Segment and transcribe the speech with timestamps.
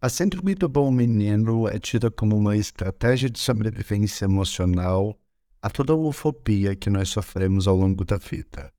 [0.00, 5.18] A síndrome do bom menino é tida como uma estratégia de sobrevivência emocional
[5.60, 8.72] a toda a homofobia que nós sofremos ao longo da vida.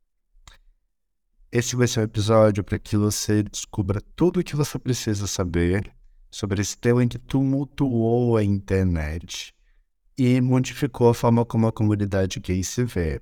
[1.51, 5.93] Esse vai ser um episódio para que você descubra tudo o que você precisa saber
[6.31, 9.53] sobre esse tema que tumultuou a internet
[10.17, 13.19] e modificou a forma como a comunidade gay se vê.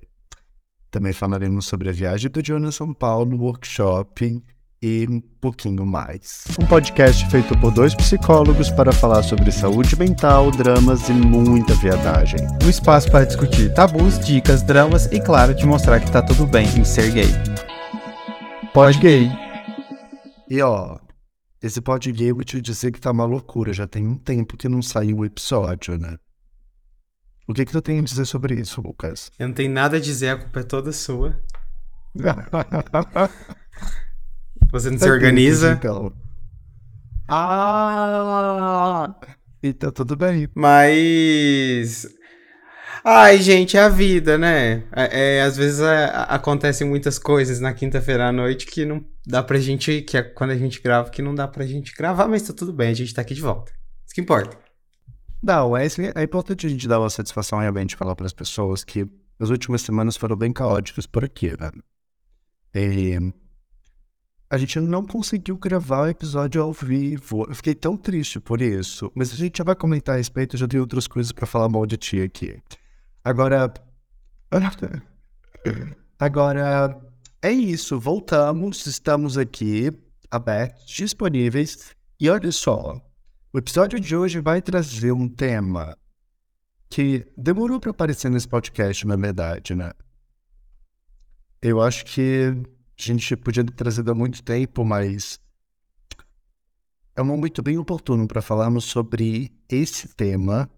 [0.88, 4.40] Também falaremos sobre a viagem do Jonas São Paulo workshop
[4.80, 6.44] e um pouquinho mais.
[6.60, 12.40] Um podcast feito por dois psicólogos para falar sobre saúde mental, dramas e muita viadagem.
[12.64, 16.66] Um espaço para discutir tabus, dicas, dramas e, claro, te mostrar que tá tudo bem
[16.78, 17.28] em ser gay.
[18.72, 19.28] Pod gay.
[20.48, 20.98] E ó,
[21.62, 23.72] esse pod gay eu vou te dizer que tá uma loucura.
[23.72, 26.16] Já tem um tempo que não saiu o episódio, né?
[27.48, 29.32] O que que tu tem a dizer sobre isso, Lucas?
[29.38, 31.40] Eu não tenho nada a dizer, a culpa é toda sua.
[34.70, 35.72] Você não se organiza.
[35.72, 36.12] Então.
[37.28, 39.14] Ah!
[39.62, 40.48] Então tudo bem.
[40.54, 42.06] Mas.
[43.04, 44.84] Ai, gente, é a vida, né?
[44.94, 49.42] É, é, às vezes é, acontecem muitas coisas na quinta-feira à noite que não dá
[49.42, 50.02] pra gente.
[50.02, 52.72] Que é quando a gente grava, que não dá pra gente gravar, mas tá tudo
[52.72, 53.72] bem, a gente tá aqui de volta.
[54.04, 54.58] Isso que importa.
[55.42, 59.06] Não, é, é importante a gente dar uma satisfação realmente falar para as pessoas que
[59.38, 61.70] as últimas semanas foram bem caóticas por aqui, né?
[62.74, 63.16] E
[64.50, 67.44] a gente não conseguiu gravar o episódio ao vivo.
[67.48, 69.12] Eu fiquei tão triste por isso.
[69.14, 71.84] Mas a gente já vai comentar a respeito, já tem outras coisas para falar mal
[71.84, 72.60] de ti aqui.
[73.22, 73.72] Agora.
[76.18, 76.98] Agora.
[77.40, 79.92] É isso, voltamos, estamos aqui,
[80.28, 81.94] abertos, disponíveis.
[82.18, 83.00] E olha só,
[83.52, 85.96] o episódio de hoje vai trazer um tema
[86.90, 89.92] que demorou para aparecer nesse podcast, na verdade, né?
[91.62, 92.54] Eu acho que
[92.98, 95.40] a gente podia ter trazido há muito tempo, mas
[97.14, 100.68] é um momento bem oportuno para falarmos sobre esse tema,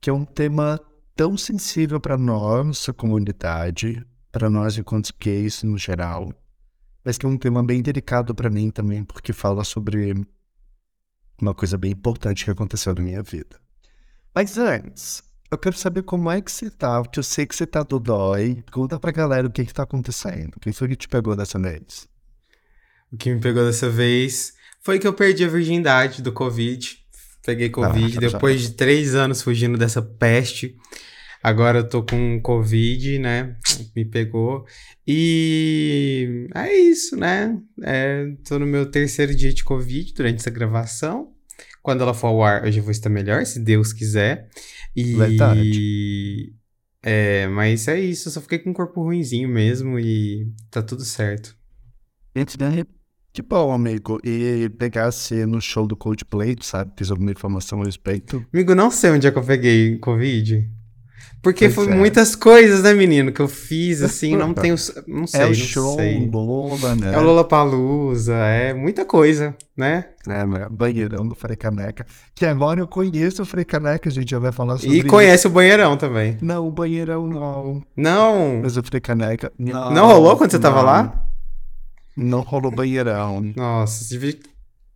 [0.00, 0.80] que é um tema
[1.14, 6.32] tão sensível para nossa comunidade, para nós enquanto gays no geral,
[7.04, 10.14] mas que é um tema bem delicado para mim também, porque fala sobre
[11.40, 13.58] uma coisa bem importante que aconteceu na minha vida.
[14.34, 17.66] Mas antes, eu quero saber como é que você tá, porque eu sei que você
[17.66, 18.64] tá do dói.
[18.72, 20.54] Conta pra galera o que que tá acontecendo.
[20.56, 22.08] O que foi que te pegou dessa vez?
[23.12, 26.98] O que me pegou dessa vez foi que eu perdi a virgindade do Covid.
[27.44, 30.76] Peguei Covid ah, depois de três anos fugindo dessa peste.
[31.42, 33.56] Agora eu tô com Covid, né?
[33.94, 34.66] Me pegou.
[35.06, 37.56] E é isso, né?
[37.84, 41.32] É, tô no meu terceiro dia de Covid durante essa gravação.
[41.82, 44.48] Quando ela for ao ar, eu já vou estar melhor, se Deus quiser.
[44.96, 45.14] E.
[45.14, 46.54] Verdade.
[47.02, 51.04] É, mas é isso, eu só fiquei com um corpo ruinzinho mesmo e tá tudo
[51.04, 51.56] certo.
[53.32, 54.18] Que bom, amigo.
[54.24, 56.92] E pegasse no show do Coldplay, sabe?
[56.96, 58.44] Fiz alguma informação a respeito?
[58.52, 60.68] Amigo, não sei onde é que eu peguei Covid.
[61.46, 61.94] Porque foi é.
[61.94, 64.74] muitas coisas, né, menino, que eu fiz, assim, não tenho.
[65.06, 65.42] Não sei.
[65.42, 66.28] É o show, sei.
[66.28, 67.14] Lola, né?
[67.14, 70.06] É o Lollapalooza, é muita coisa, né?
[70.26, 70.66] É, né?
[70.68, 72.04] Banheirão do Frei Caneca.
[72.34, 75.42] Que agora eu conheço o Frei Caneca, a gente já vai falar sobre E conhece
[75.42, 75.48] isso.
[75.48, 76.36] o banheirão também.
[76.42, 77.80] Não, o banheirão não.
[77.96, 78.60] Não.
[78.64, 79.52] Mas o Frei Caneca.
[79.56, 80.62] Não, não rolou quando você não.
[80.62, 81.28] tava lá?
[82.16, 83.52] Não rolou banheirão.
[83.54, 84.34] Nossa, você viu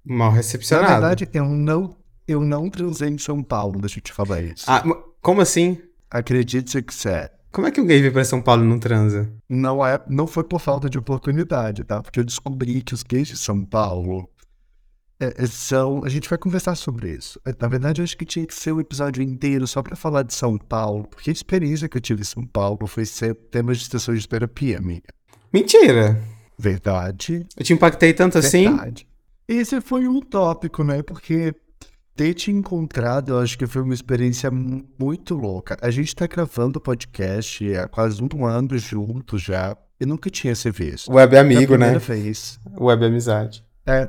[0.04, 0.88] mal recepcionado.
[0.88, 1.94] Na verdade, eu não,
[2.26, 4.64] eu não transei em São Paulo, deixa eu te falar isso.
[4.66, 4.82] Ah,
[5.22, 5.78] como assim?
[6.10, 7.32] Acredite se quiser.
[7.52, 9.30] Como é que gay vem pra São Paulo e não transa?
[9.48, 12.00] Não, é, não foi por falta de oportunidade, tá?
[12.02, 14.28] Porque eu descobri que os gays de São Paulo
[15.20, 16.04] é, é são.
[16.04, 17.40] A gente vai conversar sobre isso.
[17.44, 20.22] É, na verdade, eu acho que tinha que ser um episódio inteiro só pra falar
[20.22, 23.74] de São Paulo, porque a experiência que eu tive em São Paulo foi ser tema
[23.74, 25.08] de estação de terapia, amiga.
[25.52, 26.22] Mentira!
[26.56, 27.46] Verdade.
[27.56, 28.68] Eu te impactei tanto assim?
[28.68, 29.06] Verdade.
[29.48, 29.60] assim?
[29.60, 31.02] Esse foi um tópico, né?
[31.02, 31.54] Porque
[32.20, 35.78] ter te encontrado, eu acho que foi uma experiência muito louca.
[35.80, 39.74] A gente tá gravando o podcast há quase um ano juntos já.
[39.98, 41.10] Eu nunca tinha se visto.
[41.10, 41.98] Web amigo, né?
[41.98, 42.60] Vez.
[42.78, 43.64] Web amizade.
[43.86, 44.06] É.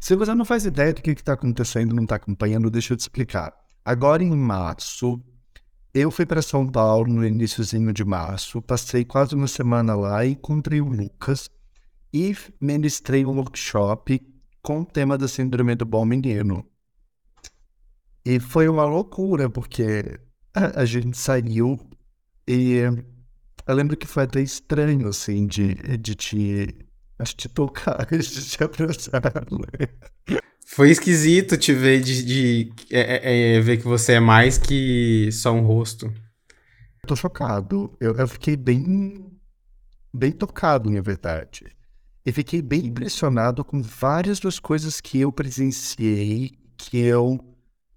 [0.00, 2.96] Se você não faz ideia do que, que tá acontecendo, não tá acompanhando, deixa eu
[2.96, 3.52] te explicar.
[3.84, 5.20] Agora em março,
[5.92, 10.32] eu fui para São Paulo no iníciozinho de março, passei quase uma semana lá e
[10.32, 11.50] encontrei o Lucas
[12.10, 14.18] e ministrei um workshop
[14.62, 16.64] com o tema da síndrome do bom menino.
[18.24, 20.18] E foi uma loucura, porque
[20.54, 21.78] a, a gente saiu
[22.46, 22.82] e
[23.66, 26.74] eu lembro que foi até estranho, assim, de, de te,
[27.18, 29.22] acho, te tocar, de te abraçar.
[30.66, 35.28] Foi esquisito te ver, de, de é, é, é, ver que você é mais que
[35.32, 36.12] só um rosto.
[37.06, 37.96] Tô chocado.
[38.00, 39.26] Eu, eu fiquei bem,
[40.12, 41.66] bem tocado, na verdade.
[42.24, 47.38] E fiquei bem impressionado com várias das coisas que eu presenciei que eu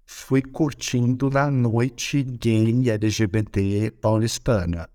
[0.06, 4.88] fui curtindo na noite gay LGBT paulistana.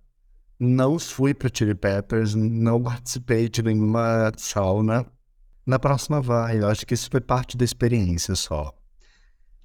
[0.59, 5.05] Não fui para Chili Peppers, não participei de nenhuma sauna.
[5.65, 8.73] Na próxima vai, eu acho que isso foi parte da experiência só.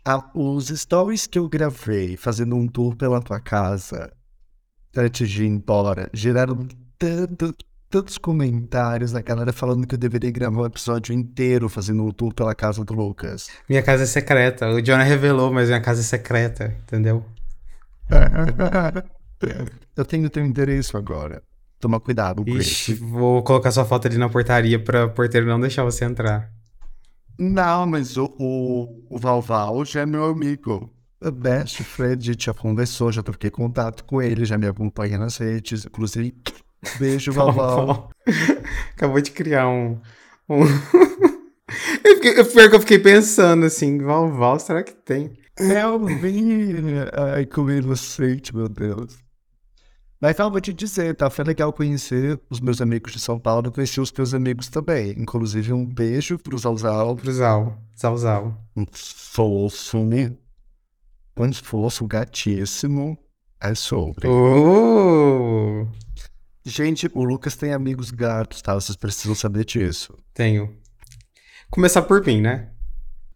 [0.05, 4.13] Ah, os stories que eu gravei fazendo um tour pela tua casa
[4.97, 6.69] antes de ir embora geraram
[6.99, 7.55] tanto,
[7.95, 12.35] tantos comentários da galera falando que eu deveria gravar um episódio inteiro fazendo um tour
[12.35, 13.49] pela casa do Lucas.
[13.69, 14.69] Minha casa é secreta.
[14.69, 17.25] O Jonah revelou, mas minha casa é secreta, entendeu?
[19.97, 21.41] eu tenho teu endereço agora.
[21.79, 23.07] Toma cuidado com Ixi, isso.
[23.07, 26.51] Vou colocar sua foto ali na portaria para o porteiro não deixar você entrar.
[27.39, 30.93] Não, mas o, o, o Valval já é meu amigo.
[31.23, 35.87] O best friend já conversou, já troquei contato com ele, já me acompanha nas redes.
[35.87, 36.35] Inclusive,
[36.99, 38.11] beijo, Valval.
[38.95, 40.01] Acabou de criar um.
[40.49, 40.63] um...
[42.05, 45.33] eu fiquei, pior que eu fiquei pensando assim, Valval, será que tem?
[45.59, 46.75] É, eu vi.
[47.13, 49.25] Ai, como inocente, meu Deus.
[50.21, 51.29] Mas eu vou te dizer, tá?
[51.29, 55.11] Foi legal conhecer os meus amigos de São Paulo, conheci os teus amigos também.
[55.19, 57.15] Inclusive, um beijo pro Zauzal.
[57.15, 58.59] Pro Zal, Zauzal.
[58.75, 63.19] Um fofo, um fofo gatíssimo.
[63.61, 64.27] É sobre.
[64.27, 65.87] Oh!
[66.65, 68.75] Gente, o Lucas tem amigos gatos, tá?
[68.75, 70.19] Vocês precisam saber disso.
[70.33, 70.75] Tenho.
[71.71, 72.71] Começar por mim, né?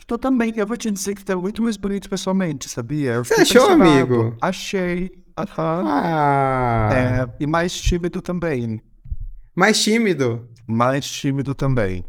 [0.07, 3.19] Tu também, eu vou te dizer que tá muito mais bonito pessoalmente, sabia?
[3.19, 4.35] Você achou, amigo?
[4.41, 5.11] Achei.
[5.37, 5.85] Aham.
[5.87, 6.89] Ah.
[6.93, 8.81] É, e mais tímido também.
[9.55, 10.49] Mais tímido?
[10.67, 12.07] Mais tímido também.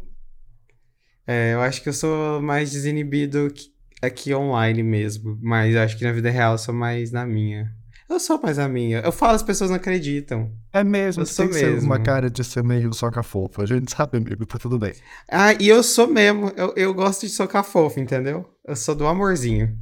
[1.26, 3.52] É, eu acho que eu sou mais desinibido
[4.00, 5.38] aqui online mesmo.
[5.42, 7.76] Mas acho que na vida real eu sou mais na minha.
[8.10, 8.98] Eu sou mais a minha.
[8.98, 10.50] Eu falo, as pessoas não acreditam.
[10.72, 11.86] É mesmo, eu sou mesmo.
[11.86, 13.62] uma cara de ser meio soca fofa.
[13.62, 14.92] A gente sabe, amigo, tá tudo bem.
[15.30, 16.52] Ah, e eu sou mesmo.
[16.56, 18.52] Eu, eu gosto de socar fofa, entendeu?
[18.66, 19.78] Eu sou do amorzinho.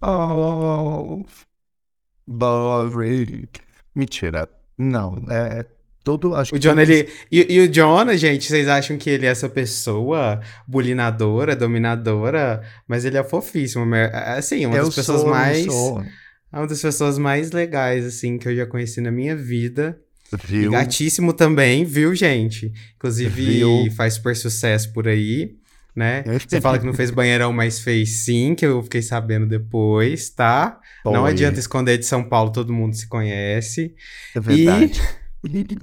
[0.00, 1.24] Oh,
[2.28, 3.48] boring.
[3.92, 4.48] Mentira.
[4.78, 5.66] Não, é
[6.04, 6.32] todo.
[6.36, 7.08] Acho o John, ele.
[7.30, 12.62] E, e, o John, gente, vocês acham que ele é essa pessoa bulinadora, dominadora?
[12.86, 13.84] Mas ele é fofíssimo.
[14.36, 15.66] Assim, uma eu das pessoas sou, mais.
[16.54, 19.98] É uma das pessoas mais legais, assim, que eu já conheci na minha vida.
[20.44, 20.70] Viu?
[20.70, 22.72] E gatíssimo também, viu, gente?
[22.94, 23.90] Inclusive, viu?
[23.96, 25.56] faz super sucesso por aí,
[25.96, 26.22] né?
[26.46, 30.78] Você fala que não fez banheirão, mas fez sim, que eu fiquei sabendo depois, tá?
[31.02, 31.12] Foi.
[31.12, 33.92] Não adianta esconder de São Paulo, todo mundo se conhece.
[34.32, 35.02] É verdade.
[35.44, 35.66] E...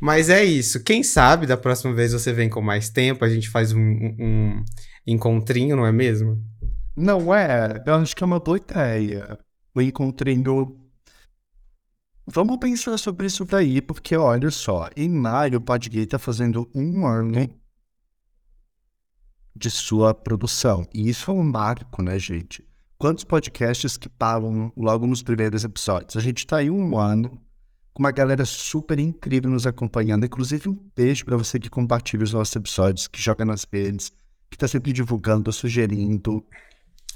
[0.00, 0.82] Mas é isso.
[0.82, 4.16] Quem sabe da próxima vez você vem com mais tempo, a gente faz um, um,
[4.18, 4.64] um
[5.06, 6.42] encontrinho, não é mesmo?
[6.98, 9.38] Não é, eu acho que é uma boa ideia.
[9.72, 10.76] O encontrinho.
[12.26, 17.06] Vamos pensar sobre isso daí, porque olha só, em maio o Podgay tá fazendo um
[17.06, 17.48] ano
[19.54, 20.88] de sua produção.
[20.92, 22.66] E isso é um marco, né, gente?
[22.98, 26.16] Quantos podcasts que param logo nos primeiros episódios?
[26.16, 27.40] A gente tá aí um ano
[27.94, 30.26] com uma galera super incrível nos acompanhando.
[30.26, 34.10] Inclusive, um beijo para você que compartilha os nossos episódios, que joga nas redes,
[34.50, 36.44] que tá sempre divulgando, sugerindo.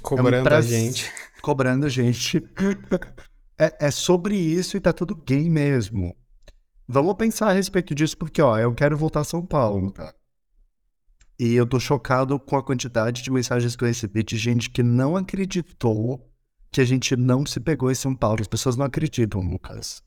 [0.03, 0.59] Cobrando é um pra...
[0.59, 1.11] a gente.
[1.41, 2.43] Cobrando a gente.
[3.59, 6.15] é, é sobre isso e tá tudo gay mesmo.
[6.87, 10.13] Vamos pensar a respeito disso, porque, ó, eu quero voltar a São Paulo, tá?
[11.39, 14.83] E eu tô chocado com a quantidade de mensagens que eu recebi de gente que
[14.83, 16.29] não acreditou
[16.71, 18.41] que a gente não se pegou em São Paulo.
[18.41, 20.03] As pessoas não acreditam, Lucas.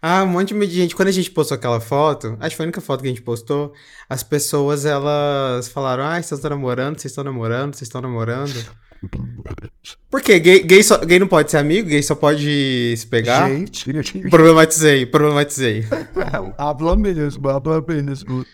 [0.00, 0.94] Ah, um monte de gente.
[0.94, 3.22] Quando a gente postou aquela foto, acho que foi a única foto que a gente
[3.22, 3.72] postou,
[4.08, 8.54] as pessoas elas falaram: Ah, vocês estão namorando, vocês estão namorando, vocês estão namorando.
[10.10, 10.38] Por quê?
[10.38, 11.88] Gay, gay, só, gay não pode ser amigo?
[11.88, 13.48] Gay só pode se pegar?
[13.48, 14.18] Gente, gente.
[14.30, 15.84] Problematizei, problematizei.
[16.56, 18.44] habla mesmo, habla mesmo.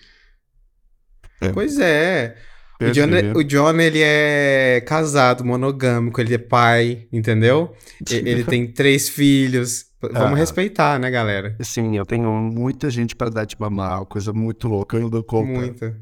[1.52, 2.36] Pois é.
[2.80, 7.74] O John, o John, ele é casado, monogâmico, ele é pai, entendeu?
[8.10, 9.86] ele tem três filhos.
[10.00, 11.56] Vamos ah, respeitar, né, galera?
[11.60, 15.22] Sim, eu tenho muita gente para dar de mamar, coisa muito louca, eu não dou
[15.22, 15.48] conta.
[15.48, 15.96] Muita.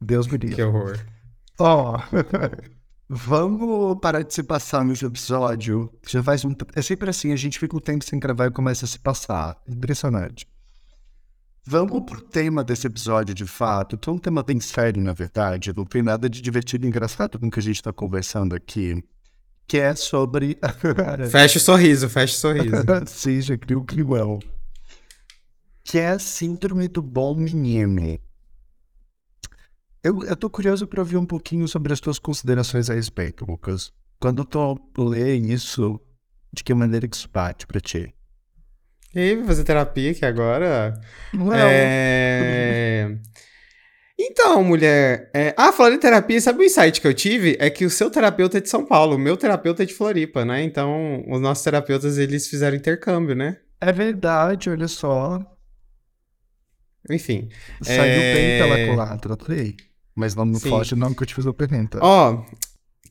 [0.00, 0.56] Deus me livre.
[0.56, 0.98] Que horror.
[1.60, 2.00] Ó, oh,
[3.14, 5.92] vamos parar de se passar nesse episódio.
[6.08, 6.54] Já faz um...
[6.74, 9.56] É sempre assim, a gente fica um tempo sem gravar e começa a se passar.
[9.68, 10.46] Impressionante.
[11.64, 13.96] Vamos pro tema desse episódio, de fato.
[13.96, 15.72] Então, é um tema bem sério, na verdade.
[15.76, 19.04] Não tem nada de divertido e engraçado com o que a gente está conversando aqui
[19.72, 20.58] que é sobre.
[21.30, 22.76] fecha o sorriso, fecha o sorriso.
[23.06, 24.38] Sim, já cria o climão.
[25.82, 28.18] Que é a síndrome do bom menino.
[30.04, 33.92] Eu, eu tô curioso para ouvir um pouquinho sobre as tuas considerações a respeito, Lucas.
[34.18, 36.00] Quando tu lê isso,
[36.52, 38.12] de que maneira que isso bate pra ti?
[39.14, 41.00] E aí, vou fazer terapia aqui agora.
[41.32, 41.52] Não.
[41.54, 43.16] É...
[44.18, 45.30] Então, mulher.
[45.32, 45.54] É...
[45.56, 47.56] Ah, falando em terapia, sabe o insight que eu tive?
[47.60, 50.44] É que o seu terapeuta é de São Paulo, o meu terapeuta é de Floripa,
[50.44, 50.64] né?
[50.64, 53.58] Então, os nossos terapeutas, eles fizeram intercâmbio, né?
[53.80, 55.38] É verdade, olha só.
[57.08, 57.48] Enfim.
[57.82, 58.34] Saiu é...
[58.34, 59.76] bem pela culatra, adorei.
[60.14, 61.98] Mas não me foge não que eu te fiz a pergunta.
[62.02, 62.44] Ó,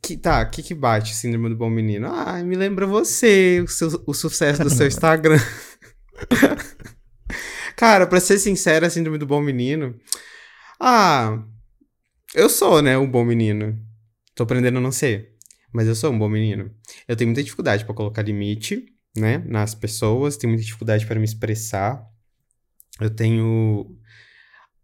[0.01, 2.07] que, tá, o que que bate síndrome do bom menino?
[2.07, 5.39] Ah, me lembra você, o, seu, o sucesso do seu Instagram.
[7.75, 9.95] Cara, pra ser sincero, a síndrome do bom menino...
[10.79, 11.43] Ah,
[12.33, 13.79] eu sou, né, um bom menino.
[14.33, 15.35] Tô aprendendo a não ser,
[15.71, 16.71] mas eu sou um bom menino.
[17.07, 21.25] Eu tenho muita dificuldade para colocar limite, né, nas pessoas, tenho muita dificuldade para me
[21.25, 22.03] expressar.
[22.99, 23.95] Eu tenho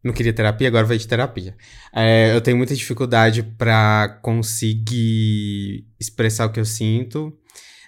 [0.07, 1.55] não queria terapia, agora vai de terapia.
[1.93, 7.37] É, eu tenho muita dificuldade para conseguir expressar o que eu sinto.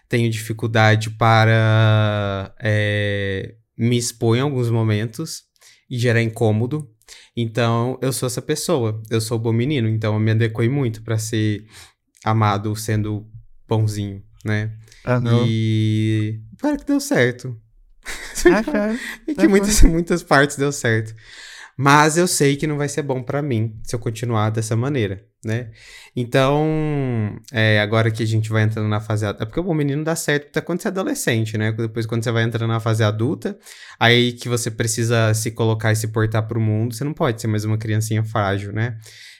[0.07, 5.43] Tenho dificuldade para é, me expor em alguns momentos
[5.89, 6.89] e gerar incômodo.
[7.35, 9.01] Então, eu sou essa pessoa.
[9.09, 9.87] Eu sou o bom menino.
[9.87, 11.65] Então, eu me adequei muito para ser
[12.23, 13.25] amado sendo
[13.67, 14.75] bonzinho, né?
[15.03, 15.45] Ah, não.
[15.47, 16.41] E.
[16.59, 17.59] Para que deu certo.
[18.45, 18.99] Ah, cara.
[19.27, 21.15] e que muitas, muitas partes deu certo.
[21.81, 25.25] Mas eu sei que não vai ser bom para mim se eu continuar dessa maneira,
[25.45, 25.71] né?
[26.13, 29.43] Então, é, agora que a gente vai entrando na fase adulta.
[29.43, 31.71] É porque o menino dá certo até quando você é adolescente, né?
[31.71, 33.57] Depois, quando você vai entrando na fase adulta,
[33.97, 37.47] aí que você precisa se colocar e se portar pro mundo, você não pode ser
[37.47, 38.97] mais uma criancinha frágil, né?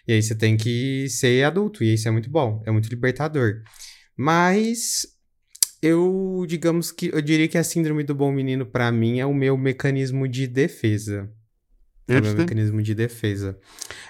[0.08, 3.64] E aí você tem que ser adulto, e isso é muito bom, é muito libertador.
[4.16, 5.08] Mas
[5.82, 9.34] eu, digamos que, eu diria que a síndrome do bom menino, para mim, é o
[9.34, 11.30] meu mecanismo de defesa.
[12.10, 13.58] É o meu mecanismo de defesa.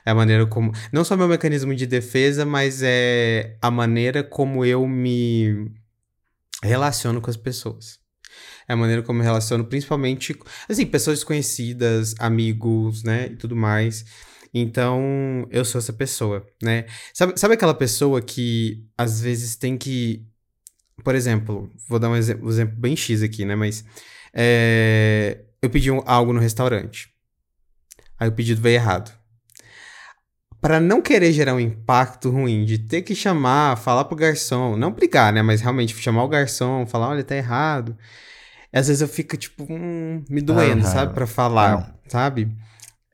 [0.06, 0.72] É a maneira como.
[0.92, 5.72] Não só meu mecanismo de defesa, mas é a maneira como eu me
[6.64, 8.00] relaciono com as pessoas.
[8.68, 10.38] É a maneira como eu me relaciono, principalmente,
[10.68, 14.06] assim, pessoas desconhecidas, amigos, né, e tudo mais.
[14.54, 16.86] Então, eu sou essa pessoa, né?
[17.14, 20.26] Sabe, sabe aquela pessoa que às vezes tem que.
[21.04, 23.56] Por exemplo, vou dar um exemplo, um exemplo bem X aqui, né?
[23.56, 23.84] Mas
[24.34, 27.10] é, eu pedi um, algo no restaurante.
[28.20, 29.12] Aí o pedido veio errado.
[30.62, 34.92] Para não querer gerar um impacto ruim de ter que chamar, falar pro garçom, não
[34.92, 35.42] brigar, né?
[35.42, 37.98] Mas realmente chamar o garçom, falar, olha, tá errado.
[38.74, 40.92] Às vezes eu fico, tipo, hum, me doendo, uhum.
[40.92, 41.14] sabe?
[41.14, 41.94] Pra falar, não.
[42.10, 42.52] sabe?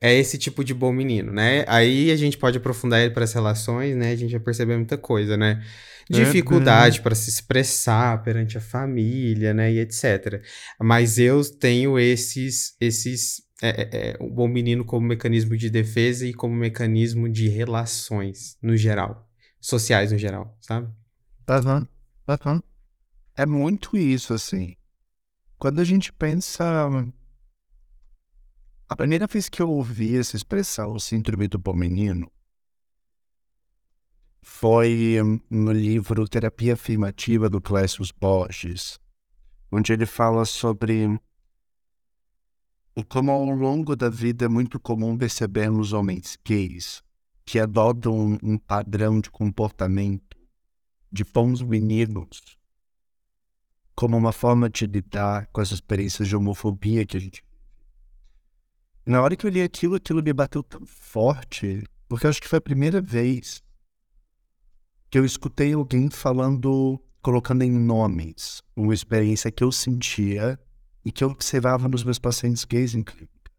[0.00, 1.64] É esse tipo de bom menino, né?
[1.68, 4.10] Aí a gente pode aprofundar ele para as relações, né?
[4.10, 5.62] A gente vai perceber muita coisa, né?
[6.10, 9.72] Dificuldade é, para se expressar perante a família, né?
[9.72, 10.42] E etc.
[10.80, 16.26] Mas eu tenho esses, esses é, é, é, o bom menino como mecanismo de defesa
[16.26, 19.28] e como mecanismo de relações no geral,
[19.60, 20.92] sociais no geral, sabe?
[21.48, 21.86] Uhum.
[22.28, 22.62] Uhum.
[23.36, 24.76] É muito isso, assim.
[25.58, 26.64] Quando a gente pensa.
[28.88, 32.30] A primeira vez que eu ouvi essa expressão, o síndrome do bom menino,
[34.40, 35.18] foi
[35.50, 39.00] no livro Terapia Afirmativa do Clécio Borges,
[39.72, 41.18] onde ele fala sobre
[43.04, 47.02] como ao longo da vida é muito comum percebermos homens gays
[47.44, 50.36] que adotam um, um padrão de comportamento
[51.12, 52.58] de bons meninos
[53.94, 57.46] como uma forma de lidar com as experiências de homofobia que a gente
[59.06, 62.58] na hora que eu li aquilo, aquilo me bateu tão forte, porque acho que foi
[62.58, 63.62] a primeira vez
[65.08, 70.58] que eu escutei alguém falando, colocando em nomes, uma experiência que eu sentia
[71.06, 73.52] e que eu observava nos meus pacientes gays em clínica.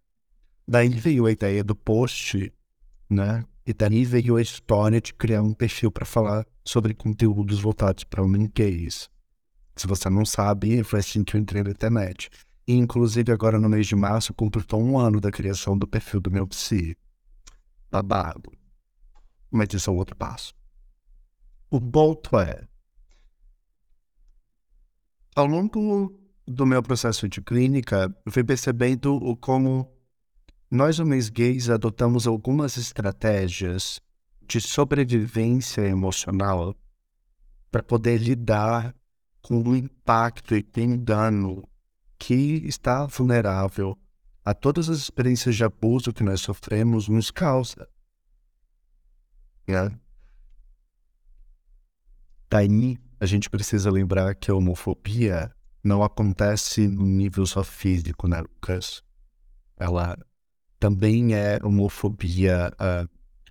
[0.67, 2.53] Daí veio a ideia do post,
[3.09, 3.45] né?
[3.65, 8.21] E daí veio a história de criar um perfil para falar sobre conteúdos voltados para
[8.21, 9.09] homens gays.
[9.77, 12.29] Se você não sabe, foi assim que eu entrei na internet.
[12.67, 16.29] E, inclusive, agora no mês de março, completou um ano da criação do perfil do
[16.29, 16.97] meu psi.
[17.89, 18.51] Babado.
[19.49, 20.53] Mas isso é outro passo.
[21.69, 22.67] O ponto é.
[25.33, 29.91] Ao longo do meu processo de clínica, fui percebendo o como
[30.71, 34.01] nós, homens gays, adotamos algumas estratégias
[34.47, 36.75] de sobrevivência emocional
[37.69, 38.95] para poder lidar
[39.41, 41.67] com o impacto e com o dano
[42.17, 43.97] que está vulnerável
[44.43, 47.87] a todas as experiências de abuso que nós sofremos nos causa.
[49.67, 49.91] Né?
[52.49, 55.53] Daí, a gente precisa lembrar que a homofobia
[55.87, 59.01] não acontece no nível só físico, né, Lucas?
[59.77, 60.17] Ela
[60.79, 63.09] também é homofobia uh,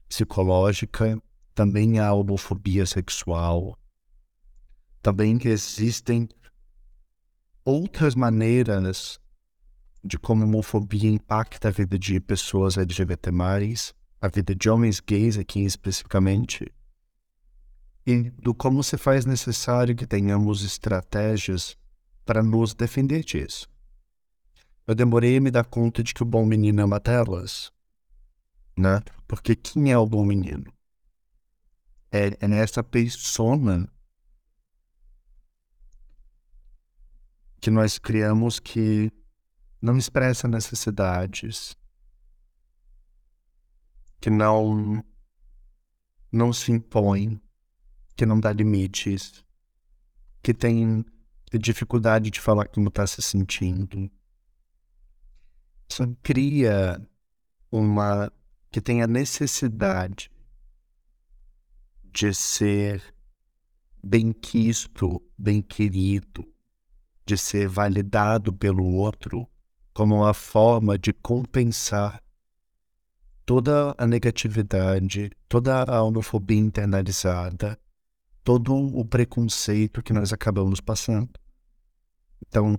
[0.08, 1.20] psicológica,
[1.54, 3.78] também há homofobia sexual,
[5.02, 6.28] também existem
[7.64, 9.18] outras maneiras
[10.04, 13.30] de como a homofobia impacta a vida de pessoas LGBT+,
[14.20, 16.72] a vida de homens gays aqui especificamente,
[18.06, 21.76] e do como se faz necessário que tenhamos estratégias
[22.26, 23.70] para nos defender disso.
[24.86, 27.72] Eu demorei a me dar conta de que o bom menino ama telas,
[28.76, 29.00] né?
[29.26, 30.72] Porque quem é o bom menino?
[32.10, 33.90] É, é nessa persona
[37.60, 39.10] que nós criamos que
[39.80, 41.76] não expressa necessidades,
[44.20, 45.04] que não
[46.30, 47.40] não se impõe,
[48.16, 49.44] que não dá limites,
[50.42, 51.04] que tem
[51.58, 54.10] dificuldade de falar como está se sentindo.
[55.88, 57.00] Só cria
[57.70, 58.32] uma
[58.70, 60.30] que tem a necessidade
[62.12, 63.02] de ser
[64.02, 66.46] bem quisto, bem querido,
[67.24, 69.48] de ser validado pelo outro
[69.92, 72.22] como uma forma de compensar
[73.46, 77.78] toda a negatividade, toda a homofobia internalizada,
[78.44, 81.30] todo o preconceito que nós acabamos passando.
[82.46, 82.78] Então,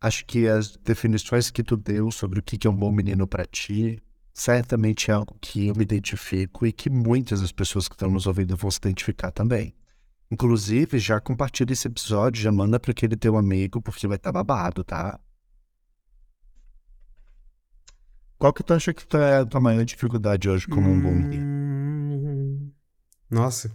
[0.00, 3.44] acho que as definições que tu deu sobre o que é um bom menino para
[3.44, 8.10] ti, certamente é algo que eu me identifico e que muitas das pessoas que estão
[8.10, 9.74] nos ouvindo vão se identificar também.
[10.30, 14.32] Inclusive, já compartilha esse episódio, já manda para aquele teu amigo, porque vai estar tá
[14.32, 15.18] babado, tá?
[18.38, 22.72] Qual que tu acha que é a tua maior dificuldade hoje como um bom hum...
[23.28, 23.74] Nossa.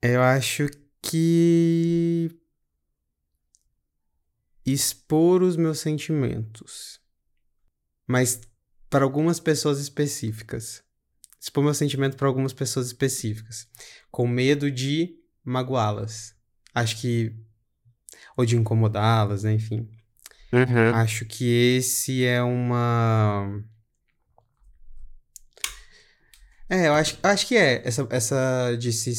[0.00, 0.66] Eu acho
[1.02, 2.30] que
[4.64, 7.00] expor os meus sentimentos.
[8.06, 8.40] Mas
[8.88, 10.82] para algumas pessoas específicas.
[11.40, 13.66] Expor meu sentimento para algumas pessoas específicas.
[14.10, 16.34] Com medo de magoá-las.
[16.74, 17.34] Acho que.
[18.36, 19.54] Ou de incomodá-las, né?
[19.54, 19.88] Enfim.
[20.52, 20.94] Uhum.
[20.94, 23.64] Acho que esse é uma.
[26.68, 27.86] É, eu acho, acho que é.
[27.86, 29.12] Essa, essa de se,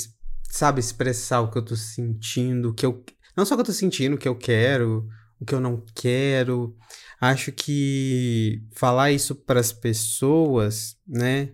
[0.44, 3.04] sabe, expressar o que eu tô sentindo, o que eu.
[3.36, 5.10] Não só o que eu tô sentindo, o que eu quero,
[5.44, 6.76] o que eu não quero.
[7.20, 11.52] Acho que falar isso para as pessoas, né?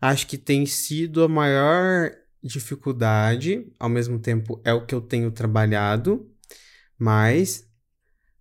[0.00, 2.10] Acho que tem sido a maior
[2.42, 6.30] dificuldade, ao mesmo tempo é o que eu tenho trabalhado,
[6.98, 7.68] mas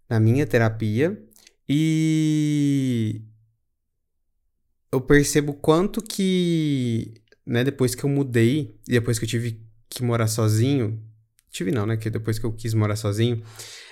[0.10, 1.22] na minha terapia
[1.68, 3.24] e
[4.92, 10.04] eu percebo quanto que, né, depois que eu mudei e depois que eu tive que
[10.04, 11.04] morar sozinho,
[11.50, 13.44] tive não, né, que depois que eu quis morar sozinho,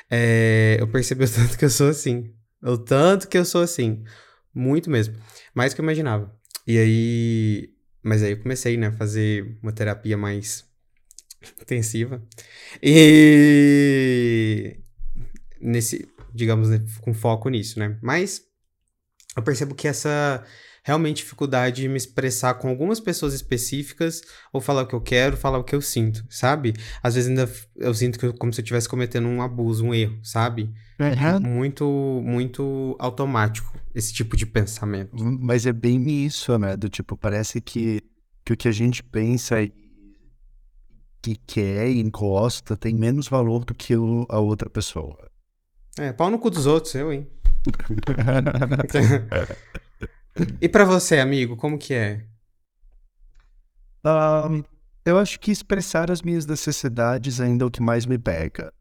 [0.09, 2.33] é, eu percebi o tanto que eu sou assim.
[2.61, 4.03] O tanto que eu sou assim.
[4.53, 5.15] Muito mesmo.
[5.53, 6.35] Mais do que eu imaginava.
[6.65, 7.73] E aí.
[8.03, 10.65] Mas aí eu comecei, né, fazer uma terapia mais
[11.61, 12.23] intensiva.
[12.81, 14.77] E.
[15.59, 16.07] Nesse.
[16.33, 17.97] Digamos, né, com foco nisso, né?
[18.01, 18.43] Mas.
[19.35, 20.45] Eu percebo que essa
[20.86, 24.21] realmente dificuldade de me expressar com algumas pessoas específicas
[24.54, 26.74] ou falar o que eu quero, falar o que eu sinto, sabe?
[27.02, 29.95] Às vezes ainda eu sinto que eu, como se eu estivesse cometendo um abuso, um
[29.95, 30.71] erro, sabe?
[31.00, 31.39] Uhum.
[31.39, 35.12] Muito, muito automático esse tipo de pensamento.
[35.17, 36.78] Mas é bem isso, né?
[36.78, 38.04] Do tipo, parece que,
[38.45, 39.74] que o que a gente pensa e
[41.19, 45.17] que quer e encosta tem menos valor do que o, a outra pessoa.
[45.98, 47.28] É, pau no cu dos outros, eu, hein?
[50.62, 52.26] E para você, amigo, como que é?
[54.06, 54.63] Um,
[55.06, 58.74] eu acho que expressar as minhas necessidades ainda é o que mais me pega.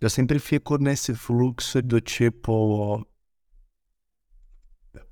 [0.00, 3.06] Eu sempre fico nesse fluxo do tipo.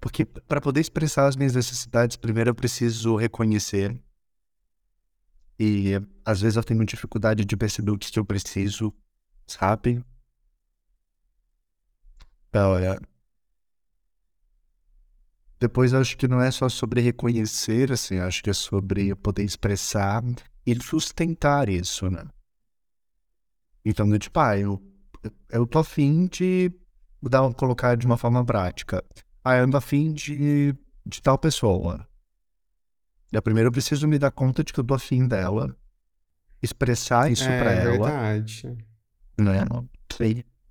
[0.01, 4.01] Porque para poder expressar as minhas necessidades, primeiro eu preciso reconhecer.
[5.59, 5.93] E
[6.25, 8.95] às vezes eu tenho dificuldade de perceber o que eu preciso,
[9.47, 10.03] sabe?
[12.55, 12.99] Olha,
[15.61, 20.23] depois acho que não é só sobre reconhecer, assim, acho que é sobre poder expressar
[20.64, 22.25] e sustentar isso, né?
[23.85, 24.81] Então, tipo, ah, eu,
[25.51, 26.71] eu tô afim de
[27.23, 29.03] dar, colocar de uma forma prática.
[29.42, 32.07] Ah, eu ando afim de, de tal pessoa.
[33.33, 35.77] E primeiro eu preciso me dar conta de que eu tô afim dela,
[36.62, 37.88] expressar isso é, pra ela.
[37.88, 38.79] É verdade.
[39.38, 39.66] Né?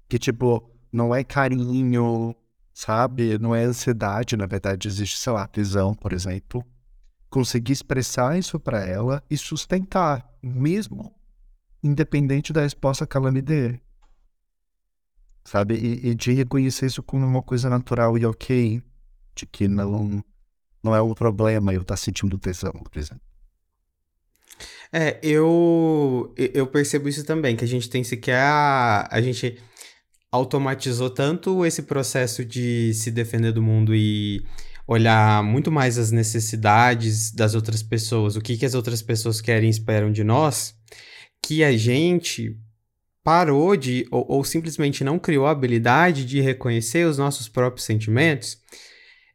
[0.08, 2.36] Que, tipo, não é carinho,
[2.78, 3.40] sabe?
[3.40, 6.64] Não é ansiedade, na verdade, existe, sei lá, prisão, por exemplo.
[7.28, 11.12] Conseguir expressar isso para ela e sustentar, mesmo
[11.84, 13.80] independente da resposta que ela me dê.
[15.44, 15.74] Sabe?
[15.74, 18.84] E, e de reconhecer isso como uma coisa natural e ok,
[19.34, 20.24] de que não,
[20.84, 23.26] não é um problema eu estar tá sentindo tesão, por exemplo.
[24.94, 29.60] É, eu, eu percebo isso também, que a gente tem sequer a, a gente
[30.32, 34.44] automatizou tanto esse processo de se defender do mundo e
[34.88, 39.68] olhar muito mais as necessidades das outras pessoas, o que, que as outras pessoas querem
[39.68, 40.76] e esperam de nós,
[41.42, 42.58] que a gente
[43.24, 48.58] parou de, ou, ou simplesmente não criou a habilidade de reconhecer os nossos próprios sentimentos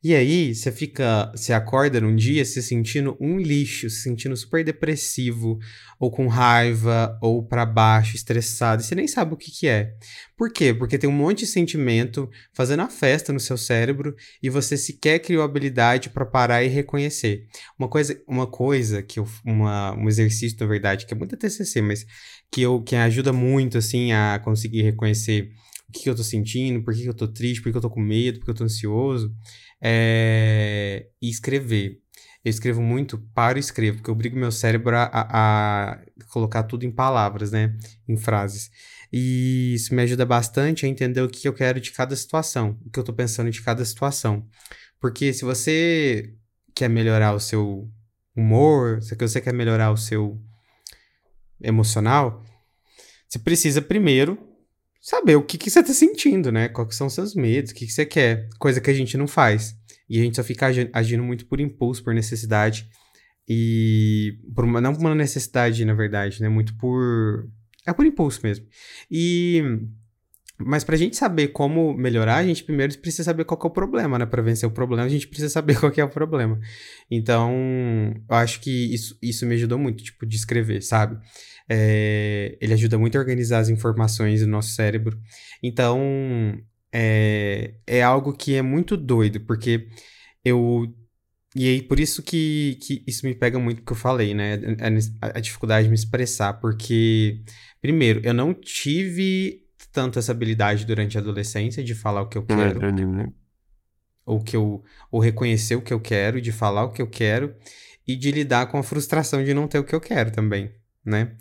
[0.04, 4.64] e aí, você fica, você acorda num dia se sentindo um lixo, se sentindo super
[4.64, 5.60] depressivo,
[5.96, 9.94] ou com raiva, ou para baixo, estressado, e você nem sabe o que que é.
[10.36, 10.74] Por quê?
[10.74, 15.20] Porque tem um monte de sentimento fazendo a festa no seu cérebro e você sequer
[15.20, 17.46] criou habilidade para parar e reconhecer.
[17.78, 21.80] Uma coisa, uma coisa que eu, uma, um exercício, na verdade, que é muito TCC,
[21.80, 22.04] mas
[22.50, 25.52] que eu que ajuda muito assim a conseguir reconhecer
[25.88, 27.82] o que, que eu tô sentindo, por que, que eu tô triste, por que eu
[27.82, 29.32] tô com medo, por que eu tô ansioso
[29.82, 32.00] é, e escrever.
[32.44, 36.84] Eu escrevo muito, paro e escrevo, porque eu obrigo meu cérebro a, a, colocar tudo
[36.84, 37.76] em palavras, né?
[38.08, 38.70] Em frases.
[39.12, 42.90] E isso me ajuda bastante a entender o que eu quero de cada situação, o
[42.90, 44.46] que eu tô pensando de cada situação.
[45.00, 46.34] Porque se você
[46.74, 47.88] quer melhorar o seu
[48.34, 50.40] humor, se você quer melhorar o seu
[51.60, 52.42] emocional,
[53.28, 54.51] você precisa primeiro
[55.02, 56.68] saber o que, que você tá sentindo, né?
[56.68, 58.48] Quais são seus medos, o que, que você quer.
[58.58, 59.76] Coisa que a gente não faz.
[60.08, 62.88] E a gente só fica agindo muito por impulso, por necessidade.
[63.48, 64.38] E.
[64.54, 66.48] Por uma, não por uma necessidade, na verdade, né?
[66.48, 67.48] Muito por.
[67.84, 68.64] É por impulso mesmo.
[69.10, 69.62] E.
[70.64, 74.16] Mas pra gente saber como melhorar, a gente primeiro precisa saber qual é o problema,
[74.16, 74.26] né?
[74.26, 76.60] Pra vencer o problema, a gente precisa saber qual é o problema.
[77.10, 77.52] Então,
[78.30, 81.18] eu acho que isso, isso me ajudou muito, tipo, de escrever, sabe?
[81.68, 85.18] É, ele ajuda muito a organizar as informações do nosso cérebro.
[85.62, 86.00] Então,
[86.92, 89.88] é, é algo que é muito doido, porque
[90.44, 90.92] eu.
[91.54, 94.58] E aí, por isso que, que isso me pega muito que eu falei, né?
[95.20, 97.42] A, a dificuldade de me expressar, porque,
[97.80, 102.44] primeiro, eu não tive tanto essa habilidade durante a adolescência de falar o que eu
[102.44, 102.80] quero.
[104.24, 104.82] Ou que eu.
[105.10, 107.54] Ou reconhecer o que eu quero, de falar o que eu quero,
[108.06, 110.70] e de lidar com a frustração de não ter o que eu quero também
[111.04, 111.32] né?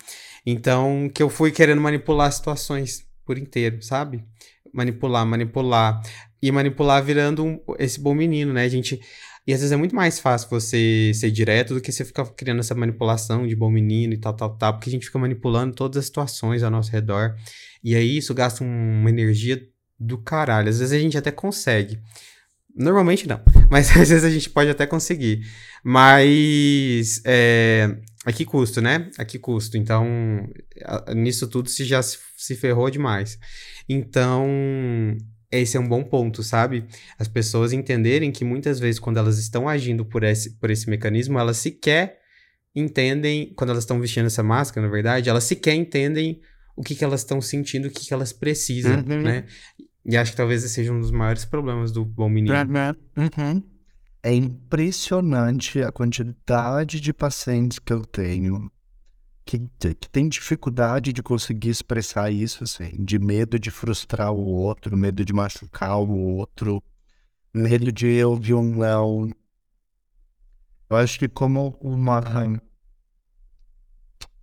[0.45, 4.23] Então, que eu fui querendo manipular situações por inteiro, sabe?
[4.73, 6.01] Manipular, manipular.
[6.41, 8.63] E manipular virando um, esse bom menino, né?
[8.63, 8.99] A gente.
[9.45, 12.59] E às vezes é muito mais fácil você ser direto do que você ficar criando
[12.59, 15.97] essa manipulação de bom menino e tal, tal, tal, porque a gente fica manipulando todas
[15.97, 17.35] as situações ao nosso redor.
[17.83, 19.61] E aí isso gasta uma energia
[19.99, 20.69] do caralho.
[20.69, 21.99] Às vezes a gente até consegue.
[22.75, 25.45] Normalmente não, mas às vezes a gente pode até conseguir.
[25.83, 29.09] Mas é, a que custo, né?
[29.17, 29.77] A que custo?
[29.77, 30.05] Então,
[31.15, 33.39] nisso tudo se já se ferrou demais.
[33.89, 34.47] Então,
[35.51, 36.85] esse é um bom ponto, sabe?
[37.17, 41.39] As pessoas entenderem que muitas vezes, quando elas estão agindo por esse, por esse mecanismo,
[41.39, 42.19] elas sequer
[42.75, 46.39] entendem, quando elas estão vestindo essa máscara, na verdade, elas sequer entendem
[46.75, 49.21] o que, que elas estão sentindo, o que, que elas precisam, uhum.
[49.21, 49.45] né?
[50.05, 52.53] E acho que talvez esse seja um dos maiores problemas do bom menino.
[53.17, 53.63] Uhum.
[54.23, 58.71] É impressionante a quantidade de pacientes que eu tenho
[59.45, 59.59] que,
[59.95, 65.25] que tem dificuldade de conseguir expressar isso, assim, de medo de frustrar o outro, medo
[65.25, 66.81] de machucar o outro,
[67.53, 69.29] medo de ouvir um não.
[70.89, 72.21] Eu acho que como uma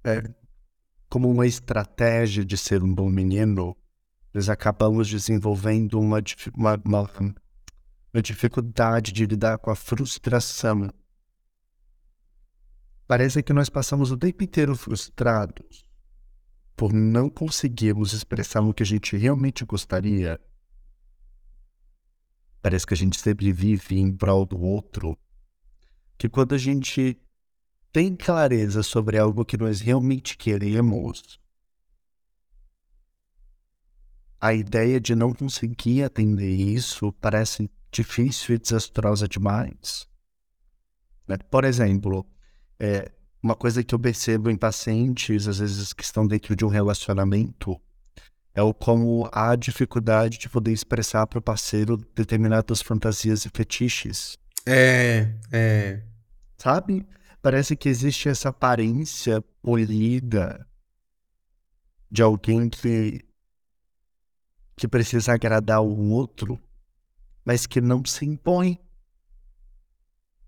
[0.04, 0.22] é,
[1.08, 3.76] como uma estratégia de ser um bom menino,
[4.32, 6.22] nós acabamos desenvolvendo uma,
[6.54, 7.10] uma, uma
[8.18, 10.90] a dificuldade de lidar com a frustração.
[13.06, 15.88] Parece que nós passamos o tempo inteiro frustrados
[16.76, 20.40] por não conseguirmos expressar o que a gente realmente gostaria.
[22.62, 25.18] Parece que a gente sempre vive em prol do outro.
[26.16, 27.20] Que quando a gente
[27.92, 31.40] tem clareza sobre algo que nós realmente queremos,
[34.40, 37.68] a ideia de não conseguir atender isso parece
[38.02, 40.06] difícil e desastrosa demais.
[41.26, 41.36] Né?
[41.50, 42.24] Por exemplo,
[42.78, 43.10] é,
[43.42, 47.80] uma coisa que eu percebo em pacientes, às vezes que estão dentro de um relacionamento,
[48.54, 54.38] é o como há dificuldade de poder expressar para o parceiro determinadas fantasias e fetiches.
[54.66, 56.02] É, é.
[56.56, 57.06] Sabe?
[57.42, 60.66] Parece que existe essa aparência polida
[62.10, 63.24] de alguém que,
[64.76, 66.60] que precisa agradar o outro
[67.48, 68.78] mas que não se impõe.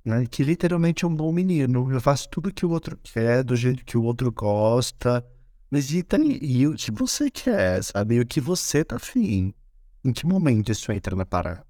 [0.05, 0.27] Né?
[0.27, 1.91] Que literalmente é um bom menino.
[1.91, 5.27] Eu faço tudo que o outro quer, do jeito que o outro gosta.
[5.71, 6.05] Mas e,
[6.43, 8.17] e o que você quer, sabe?
[8.17, 9.55] E o que você tá afim.
[10.05, 11.65] Em que momento isso entra na parada?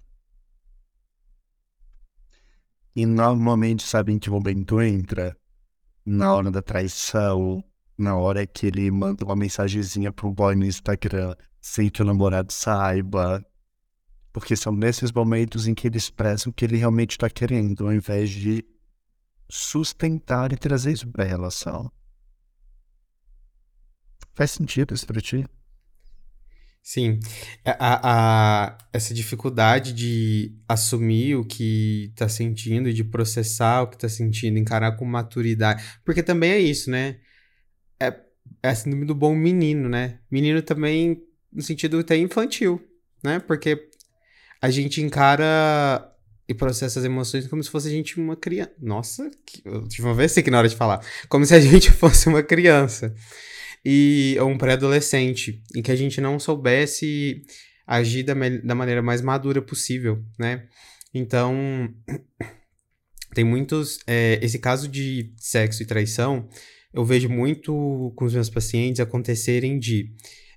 [2.97, 5.37] E normalmente, sabe em que momento entra?
[6.05, 7.62] Na hora da traição,
[7.97, 12.53] na hora que ele manda uma mensagenzinha pro boy no Instagram, sem que o namorado
[12.53, 13.47] saiba,
[14.33, 17.93] Porque são nesses momentos em que ele expressa o que ele realmente está querendo, ao
[17.93, 18.64] invés de
[19.49, 21.90] sustentar e trazer isso para a relação.
[24.35, 25.45] Faz sentido isso para ti?
[26.83, 27.21] Sim.
[27.64, 34.09] A, a, essa dificuldade de assumir o que tá sentindo, de processar o que tá
[34.09, 35.85] sentindo, encarar com maturidade.
[36.05, 37.21] Porque também é isso, né?
[38.01, 38.19] É,
[38.62, 40.21] é a síndrome do bom menino, né?
[40.31, 42.83] Menino também, no sentido até infantil,
[43.23, 43.38] né?
[43.40, 43.89] Porque
[44.61, 46.07] a gente encara
[46.49, 48.73] e processa as emoções como se fosse a gente uma criança.
[48.81, 49.62] Nossa, que...
[49.64, 51.01] eu tive uma vez aqui na hora de falar.
[51.29, 53.14] Como se a gente fosse uma criança
[53.85, 57.42] e um pré-adolescente, em que a gente não soubesse
[57.87, 60.66] agir da, da maneira mais madura possível, né?
[61.14, 61.92] Então,
[63.35, 63.99] tem muitos.
[64.07, 66.49] É, esse caso de sexo e traição,
[66.92, 70.12] eu vejo muito com os meus pacientes acontecerem de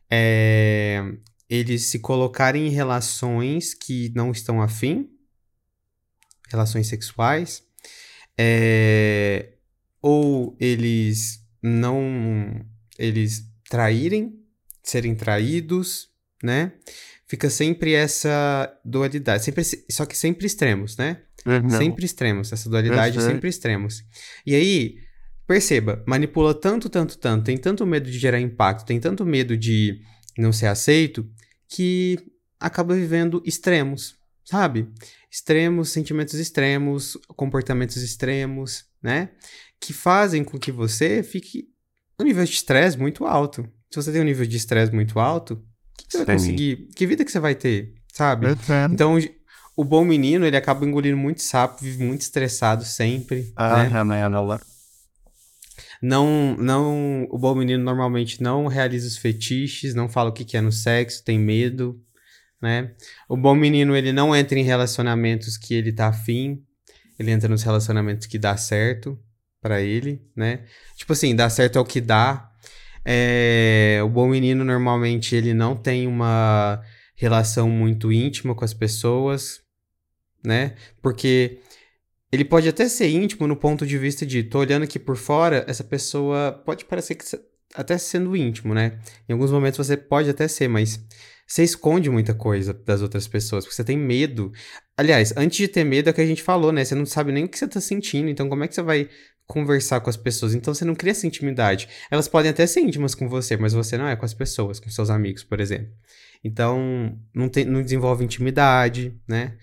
[0.09, 1.03] é,
[1.49, 5.09] eles se colocarem em relações que não estão afim,
[6.49, 7.63] relações sexuais,
[8.37, 9.53] é,
[10.01, 12.65] ou eles não
[12.97, 14.39] eles traírem,
[14.83, 16.09] serem traídos,
[16.43, 16.73] né?
[17.25, 21.21] Fica sempre essa dualidade, sempre, só que sempre extremos, né?
[21.45, 21.69] Uhum.
[21.69, 24.03] Sempre extremos, essa dualidade sempre extremos.
[24.45, 24.97] E aí,
[25.47, 30.01] perceba, manipula tanto, tanto, tanto, tem tanto medo de gerar impacto, tem tanto medo de
[30.37, 31.27] não ser aceito,
[31.67, 32.17] que
[32.59, 34.15] acaba vivendo extremos,
[34.45, 34.87] sabe?
[35.29, 39.29] Extremos, sentimentos extremos, comportamentos extremos, né?
[39.79, 41.67] Que fazem com que você fique
[42.19, 43.67] um nível de estresse muito alto.
[43.91, 46.87] Se você tem um nível de estresse muito alto, o que, que você vai conseguir?
[46.95, 48.47] Que vida que você vai ter, sabe?
[48.93, 49.17] Então,
[49.75, 53.51] o bom menino, ele acaba engolindo muito sapo, vive muito estressado sempre.
[53.55, 53.89] Ah, né?
[56.03, 60.57] Não, não, o bom menino normalmente não realiza os fetiches, não fala o que, que
[60.57, 61.97] é no sexo, tem medo,
[62.61, 62.91] né?
[63.29, 66.61] O bom menino, ele não entra em relacionamentos que ele tá afim,
[67.17, 69.17] ele entra nos relacionamentos que dá certo
[69.61, 70.65] para ele, né?
[70.97, 72.51] Tipo assim, dá certo é o que dá.
[73.05, 76.81] É, o bom menino normalmente ele não tem uma
[77.15, 79.61] relação muito íntima com as pessoas,
[80.43, 80.75] né?
[81.01, 81.59] Porque
[82.33, 85.63] ele pode até ser íntimo no ponto de vista de tô olhando aqui por fora,
[85.67, 87.23] essa pessoa pode parecer que
[87.75, 88.99] até sendo íntimo, né?
[89.29, 90.99] Em alguns momentos você pode até ser, mas
[91.45, 94.51] você esconde muita coisa das outras pessoas, porque você tem medo.
[94.97, 96.83] Aliás, antes de ter medo é o que a gente falou, né?
[96.83, 99.07] Você não sabe nem o que você tá sentindo, então como é que você vai
[99.45, 100.55] conversar com as pessoas.
[100.55, 101.87] Então você não cria essa intimidade.
[102.09, 104.89] Elas podem até ser íntimas com você, mas você não é com as pessoas, com
[104.89, 105.93] seus amigos, por exemplo.
[106.43, 109.55] Então não, tem, não desenvolve intimidade, né?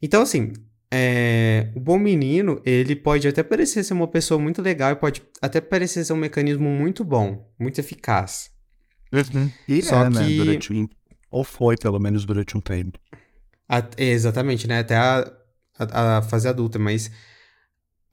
[0.00, 0.54] Então, assim,
[0.96, 5.22] é, o bom menino, ele pode até parecer ser uma pessoa muito legal e pode
[5.42, 8.48] até parecer ser um mecanismo muito bom, muito eficaz.
[9.12, 9.50] Uhum.
[9.66, 10.38] E Só é, né, que...
[10.38, 10.44] né?
[10.44, 10.88] Durante um...
[11.32, 12.96] Ou foi, pelo menos, durante um tempo.
[13.68, 13.82] A...
[13.98, 14.78] exatamente, né?
[14.78, 15.32] Até a,
[15.80, 17.10] a, a fase adulta, mas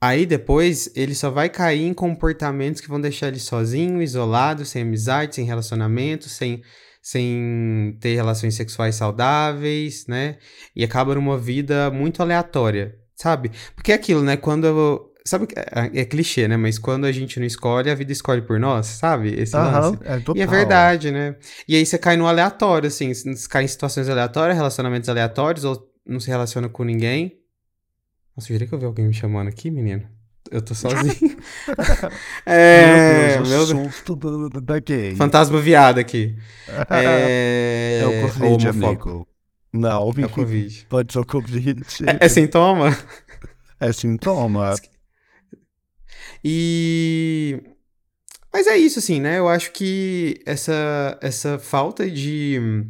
[0.00, 4.82] Aí depois ele só vai cair em comportamentos que vão deixar ele sozinho, isolado, sem
[4.82, 6.60] amizade, sem relacionamento, sem,
[7.02, 10.38] sem ter relações sexuais saudáveis, né?
[10.74, 13.50] E acaba numa vida muito aleatória, sabe?
[13.74, 14.36] Porque é aquilo, né?
[14.36, 16.56] Quando eu, Sabe, é, é, clichê, né?
[16.56, 19.32] Mas quando a gente não escolhe, a vida escolhe por nós, sabe?
[19.40, 19.98] Esse uhum, lance.
[20.02, 20.36] É total.
[20.36, 21.36] E é verdade, né?
[21.68, 23.14] E aí você cai no aleatório, assim.
[23.14, 27.38] Você cai em situações aleatórias, relacionamentos aleatórios, ou não se relaciona com ninguém.
[28.36, 30.08] Nossa, eu diria que eu vi alguém me chamando aqui, menino.
[30.50, 31.36] Eu tô sozinho.
[32.44, 35.14] é, meu Deus, meu susto do, da gay.
[35.16, 36.36] Fantasma viado aqui.
[36.90, 38.00] é...
[38.02, 39.28] é o Covid, amigo.
[39.72, 40.86] Não, é o Covid.
[40.88, 41.82] Pode ser o Covid.
[42.06, 42.96] É, é sintoma?
[43.80, 44.74] É sintoma.
[46.44, 47.62] E...
[48.52, 49.38] Mas é isso, assim, né?
[49.38, 52.84] Eu acho que essa, essa falta de,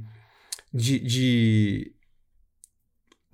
[0.74, 1.92] de, de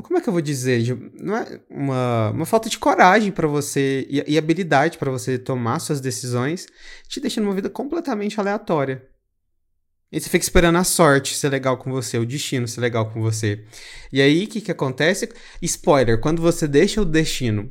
[0.02, 0.96] como é que eu vou dizer?
[1.14, 5.80] Não é uma, uma falta de coragem para você e, e habilidade para você tomar
[5.80, 6.66] suas decisões,
[7.08, 9.06] te deixa numa vida completamente aleatória.
[10.10, 13.20] E você fica esperando a sorte ser legal com você, o destino ser legal com
[13.20, 13.64] você.
[14.10, 15.28] E aí, o que, que acontece?
[15.60, 17.70] Spoiler, quando você deixa o destino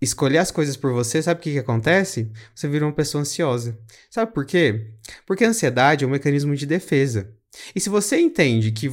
[0.00, 2.30] escolher as coisas por você, sabe o que, que acontece?
[2.54, 3.76] Você vira uma pessoa ansiosa.
[4.10, 4.92] Sabe por quê?
[5.26, 7.34] Porque a ansiedade é um mecanismo de defesa.
[7.74, 8.92] E se você entende que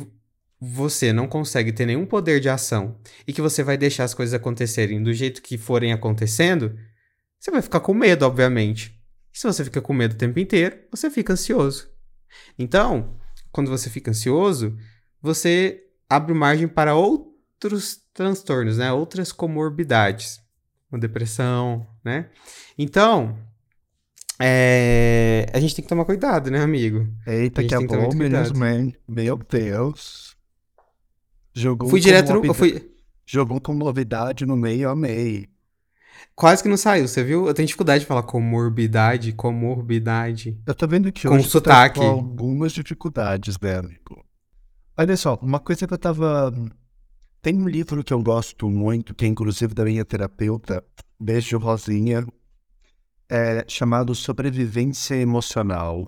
[0.63, 2.95] você não consegue ter nenhum poder de ação
[3.28, 6.78] e que você vai deixar as coisas acontecerem do jeito que forem acontecendo,
[7.39, 8.95] você vai ficar com medo, obviamente.
[9.34, 11.89] E se você fica com medo o tempo inteiro, você fica ansioso.
[12.60, 13.17] Então,
[13.52, 14.78] quando você fica ansioso,
[15.19, 18.91] você abre margem para outros transtornos, né?
[18.91, 20.39] Outras comorbidades,
[20.91, 22.30] uma depressão, né?
[22.78, 23.36] Então,
[24.39, 25.47] é...
[25.52, 27.08] a gente tem que tomar cuidado, né, amigo?
[27.26, 28.60] Eita, que, que é bom mesmo,
[29.08, 30.39] Meu Deus.
[31.53, 32.53] Jogou Fui com direto no.
[32.53, 32.91] fui.
[33.25, 35.47] Jogou com novidade no meio, amei.
[36.35, 37.47] Quase que não saiu, você viu?
[37.47, 40.57] Eu tenho dificuldade de falar comorbidade, comorbidade.
[40.65, 41.99] Eu tô vendo que Com hoje tu tá sotaque.
[41.99, 44.25] com algumas dificuldades, né, amigo?
[44.97, 46.53] Olha só, uma coisa que eu tava.
[47.41, 50.83] Tem um livro que eu gosto muito, que é inclusive da minha terapeuta,
[51.19, 52.25] beijo Rosinha,
[53.29, 56.07] é chamado Sobrevivência Emocional.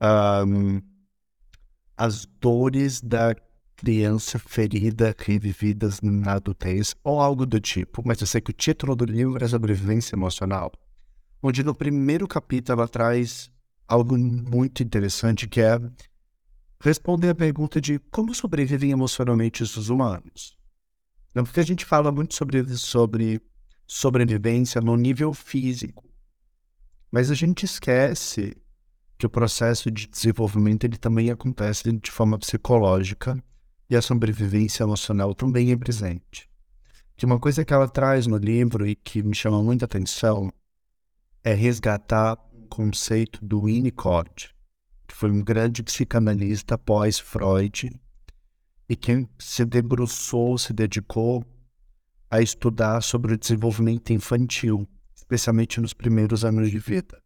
[0.00, 0.80] Ahn,
[1.96, 3.34] as dores da
[3.84, 8.96] criança ferida revividas na adultez, ou algo do tipo, mas eu sei que o título
[8.96, 10.72] do livro é Sobrevivência Emocional
[11.46, 13.50] onde no primeiro capítulo ela traz
[13.86, 15.78] algo muito interessante que é
[16.80, 20.56] responder a pergunta de como sobrevivem emocionalmente os humanos.
[21.34, 23.42] Não, porque a gente fala muito sobre, sobre
[23.86, 26.08] sobrevivência no nível físico,
[27.12, 28.56] mas a gente esquece
[29.18, 33.36] que o processo de desenvolvimento ele também acontece de forma psicológica
[33.88, 36.48] e a sobrevivência emocional também é presente.
[37.16, 40.52] Que uma coisa que ela traz no livro e que me chama muita atenção
[41.42, 44.54] é resgatar o conceito do Winnicott,
[45.06, 47.92] que foi um grande psicanalista pós-Freud
[48.88, 51.44] e que se debruçou, se dedicou
[52.30, 57.22] a estudar sobre o desenvolvimento infantil, especialmente nos primeiros anos de vida.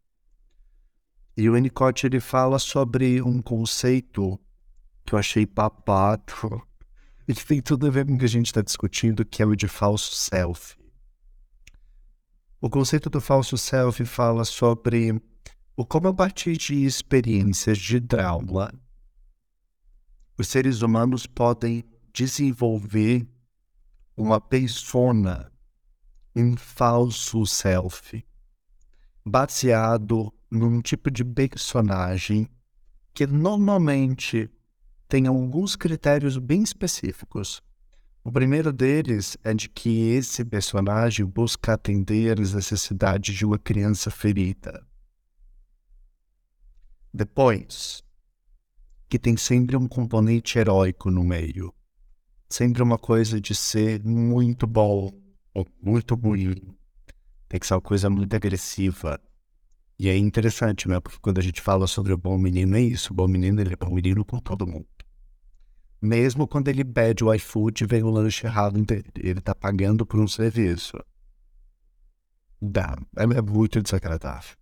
[1.35, 4.39] E o Winnicott ele fala sobre um conceito
[5.09, 6.61] que eu achei papado
[7.27, 9.45] e que tem tudo a ver com o que a gente está discutindo, que é
[9.45, 10.77] o de falso self.
[12.61, 15.19] O conceito do falso self fala sobre
[15.75, 18.71] o como a partir de experiências de trauma
[20.37, 23.27] os seres humanos podem desenvolver
[24.15, 25.51] uma persona,
[26.33, 28.25] um falso self,
[29.25, 32.47] baseado num tipo de personagem
[33.13, 34.49] que normalmente
[35.09, 37.63] tem alguns critérios bem específicos.
[38.23, 44.11] O primeiro deles é de que esse personagem busca atender às necessidades de uma criança
[44.11, 44.85] ferida.
[47.11, 48.03] Depois,
[49.09, 51.73] que tem sempre um componente heróico no meio.
[52.47, 55.11] Sempre uma coisa de ser muito bom
[55.55, 56.55] ou muito ruim.
[57.47, 59.19] Tem que ser uma coisa muito agressiva.
[59.97, 60.99] E é interessante, né?
[60.99, 63.11] Porque quando a gente fala sobre o bom menino, é isso.
[63.11, 64.98] O bom menino, ele é bom menino com todo mundo.
[66.01, 69.05] Mesmo quando ele pede o iFood e vem o lanche errado dele.
[69.15, 70.97] Ele tá pagando por um serviço.
[72.61, 72.97] Dá.
[73.17, 74.55] É é muito desagradável.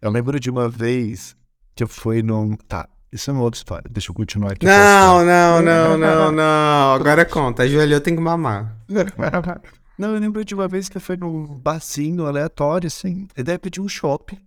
[0.00, 1.36] Eu lembro de uma vez
[1.74, 2.56] que eu fui num.
[2.56, 3.90] Tá, isso é uma outra história.
[3.90, 4.66] Deixa eu continuar aqui.
[4.66, 6.94] Não, não, não, não, não.
[6.94, 7.62] Agora conta.
[7.62, 8.76] Ajoelhou, tem que mamar.
[9.98, 13.28] Não, eu lembro de uma vez que eu fui num barzinho aleatório, assim.
[13.36, 14.38] E daí eu pedi um shopping.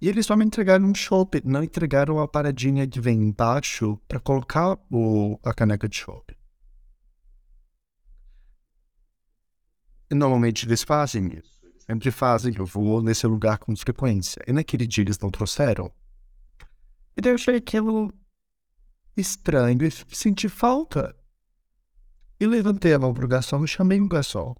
[0.00, 4.20] E eles só me entregaram um shopping, não entregaram a paradinha que vem embaixo pra
[4.20, 6.04] colocar o, a caneca de.
[10.10, 11.58] E normalmente eles fazem isso.
[11.80, 14.40] Sempre fazem, eu vou nesse lugar com frequência.
[14.46, 15.90] E naquele dia eles não trouxeram.
[17.16, 18.12] E daí eu achei aquilo
[19.16, 21.16] estranho e senti falta.
[22.38, 24.54] E levantei a mão pro garçom e chamei o garçom.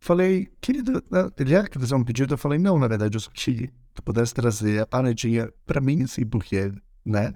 [0.00, 2.34] Falei, querido, né, ele era que fazer um pedido?
[2.34, 6.02] Eu falei, não, na verdade, eu só queria que pudesse trazer a paradinha pra mim,
[6.02, 6.72] assim, porque,
[7.04, 7.34] né?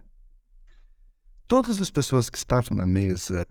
[1.46, 3.46] Todas as pessoas que estavam na mesa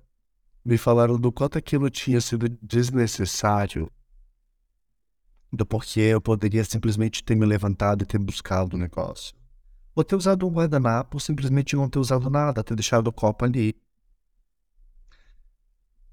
[0.63, 3.91] me falaram do quanto aquilo tinha sido desnecessário,
[5.51, 9.35] do porquê eu poderia simplesmente ter me levantado e ter buscado o negócio.
[9.93, 13.75] Ou ter usado um guardanapo, simplesmente não ter usado nada, ter deixado o copo ali.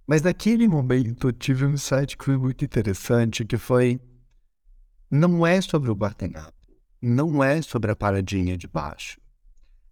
[0.06, 4.00] Mas naquele momento eu tive um insight que foi muito interessante, que foi
[5.10, 6.57] não é sobre o guardanapo,
[7.00, 9.20] não é sobre a paradinha de baixo.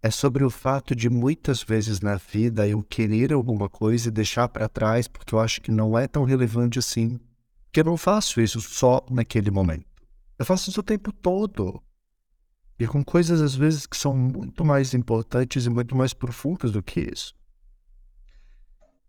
[0.01, 4.47] É sobre o fato de muitas vezes na vida eu querer alguma coisa e deixar
[4.47, 7.19] para trás porque eu acho que não é tão relevante assim.
[7.65, 9.85] Porque eu não faço isso só naquele momento.
[10.37, 11.81] Eu faço isso o tempo todo.
[12.79, 16.83] E com coisas às vezes que são muito mais importantes e muito mais profundas do
[16.83, 17.35] que isso.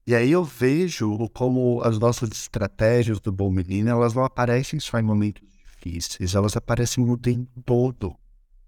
[0.06, 4.98] E aí eu vejo como as nossas estratégias do bom menino, elas não aparecem só
[4.98, 5.47] em momentos
[5.78, 8.16] difíceis, elas aparecem no tempo todo,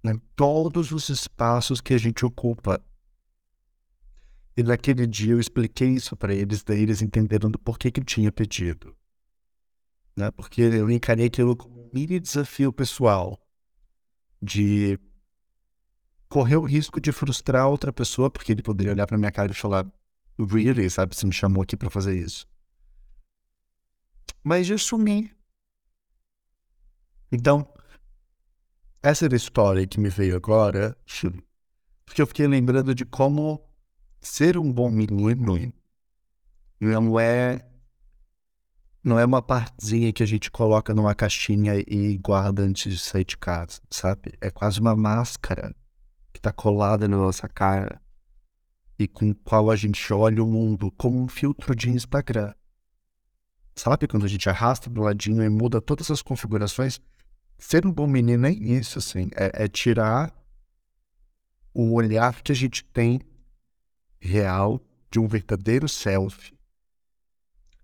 [0.05, 2.81] em todos os espaços que a gente ocupa.
[4.57, 8.05] E naquele dia eu expliquei isso para eles, daí eles entenderam do porquê que eu
[8.05, 8.97] tinha pedido.
[10.17, 10.31] Né?
[10.31, 13.39] Porque eu encarei aquilo como um mini desafio pessoal
[14.43, 14.99] de
[16.29, 19.55] correr o risco de frustrar outra pessoa, porque ele poderia olhar para minha cara e
[19.55, 19.87] falar
[20.39, 21.15] really, sabe?
[21.15, 22.47] Você me chamou aqui para fazer isso.
[24.43, 25.31] Mas eu sumi.
[27.33, 27.67] Então,
[29.03, 30.97] essa era a história que me veio agora
[32.05, 33.65] Porque eu fiquei lembrando de como
[34.21, 35.73] ser um bom menino
[36.81, 37.67] não é
[39.03, 43.25] não é uma partezinha que a gente coloca numa caixinha e guarda antes de sair
[43.25, 44.35] de casa, sabe?
[44.41, 45.75] É quase uma máscara
[46.33, 48.01] que tá colada na nossa cara
[48.99, 52.53] e com qual a gente olha o mundo como um filtro de Instagram.
[53.75, 57.01] Sabe quando a gente arrasta do ladinho e muda todas as configurações?
[57.61, 59.29] Ser um bom menino é isso, assim.
[59.37, 60.35] É, é tirar
[61.75, 63.21] o olhar que a gente tem
[64.19, 66.57] real de um verdadeiro self,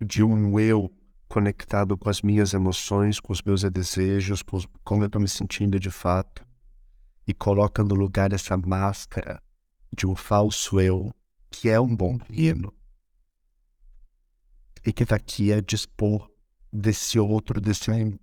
[0.01, 0.91] de um eu
[1.29, 5.79] conectado com as minhas emoções, com os meus desejos, com como eu estou me sentindo
[5.79, 6.45] de fato,
[7.27, 9.43] e coloca no lugar essa máscara
[9.95, 11.13] de um falso eu,
[11.51, 12.73] que é um bom menino,
[14.87, 16.31] e que está aqui a dispor
[16.73, 18.19] desse outro descendo.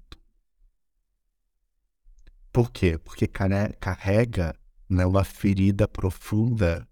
[2.53, 2.99] Por quê?
[2.99, 4.55] Porque carrega
[4.87, 6.87] né, uma ferida profunda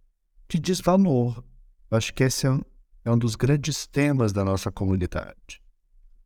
[0.49, 1.43] de desvalor.
[1.91, 2.61] Eu acho que esse é um,
[3.05, 5.61] é um dos grandes temas da nossa comunidade.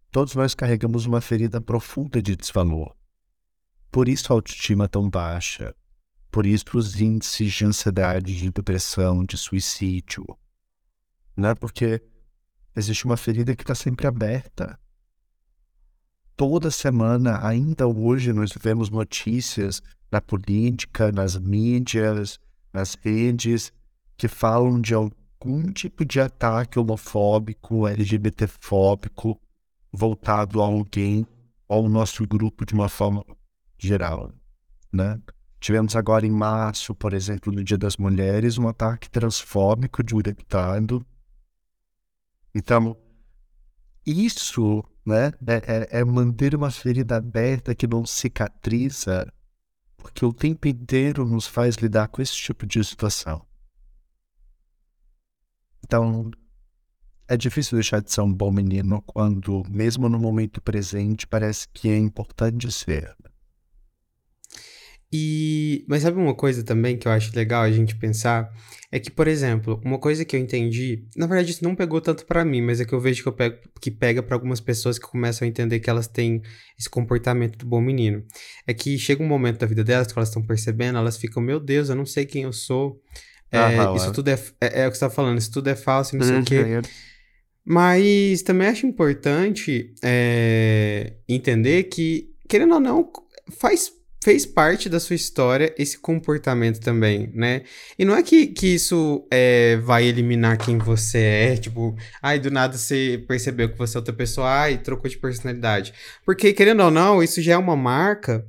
[0.09, 2.95] Todos nós carregamos uma ferida profunda de desvalor.
[3.91, 5.75] Por isso a autoestima tão baixa,
[6.31, 10.25] por isso os índices de ansiedade, de depressão, de suicídio.
[11.35, 11.53] Né?
[11.55, 12.01] Porque
[12.73, 14.79] existe uma ferida que está sempre aberta.
[16.35, 19.81] Toda semana, ainda hoje, nós vemos notícias
[20.11, 22.39] na política, nas mídias,
[22.73, 23.71] nas redes,
[24.17, 29.39] que falam de algum tipo de ataque homofóbico, LGBTfóbico,
[29.93, 31.25] voltado a alguém,
[31.69, 33.25] ao nosso grupo de uma forma
[33.77, 34.31] geral,
[34.91, 35.19] né?
[35.59, 40.19] Tivemos agora em março, por exemplo, no Dia das Mulheres, um ataque transfóbico de um
[40.19, 41.03] deputado.
[42.53, 42.95] Então,
[44.05, 49.31] isso né, é, é, é manter uma ferida aberta que não cicatriza,
[49.97, 53.45] porque o tempo inteiro nos faz lidar com esse tipo de situação.
[55.83, 56.31] Então,
[57.27, 61.89] é difícil deixar de ser um bom menino quando, mesmo no momento presente, parece que
[61.89, 63.15] é importante ser.
[65.17, 68.51] E, mas sabe uma coisa também que eu acho legal a gente pensar?
[68.91, 72.25] É que, por exemplo, uma coisa que eu entendi, na verdade isso não pegou tanto
[72.25, 74.99] para mim, mas é que eu vejo que, eu pego, que pega para algumas pessoas
[74.99, 76.41] que começam a entender que elas têm
[76.77, 78.25] esse comportamento do bom menino.
[78.67, 81.61] É que chega um momento da vida delas que elas estão percebendo, elas ficam, meu
[81.61, 83.01] Deus, eu não sei quem eu sou.
[83.49, 85.75] É, ah, isso tudo é, é, é, o que você tá falando, isso tudo é
[85.75, 86.59] falso, não sei o quê.
[86.59, 86.81] Uhum.
[87.63, 93.09] Mas também acho importante é, entender que, querendo ou não,
[93.57, 93.91] faz
[94.25, 97.61] fez parte da sua história esse comportamento também, né?
[97.97, 102.49] E não é que, que isso é, vai eliminar quem você é, tipo, ai, do
[102.49, 105.93] nada você percebeu que você é outra pessoa, ai, trocou de personalidade.
[106.25, 108.43] Porque, querendo ou não, isso já é uma marca,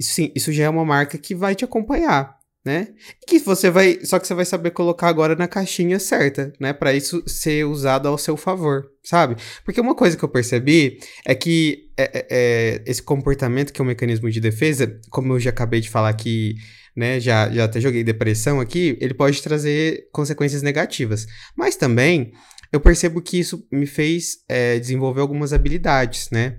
[0.00, 2.88] isso sim, isso já é uma marca que vai te acompanhar né?
[3.26, 6.94] Que você vai, só que você vai saber colocar agora na caixinha certa, né, para
[6.94, 9.36] isso ser usado ao seu favor, sabe?
[9.64, 13.84] Porque uma coisa que eu percebi é que é, é, é, esse comportamento que é
[13.84, 16.54] um mecanismo de defesa, como eu já acabei de falar aqui,
[16.96, 22.32] né, já, já até joguei depressão aqui, ele pode trazer consequências negativas, mas também
[22.72, 26.58] eu percebo que isso me fez é, desenvolver algumas habilidades, né?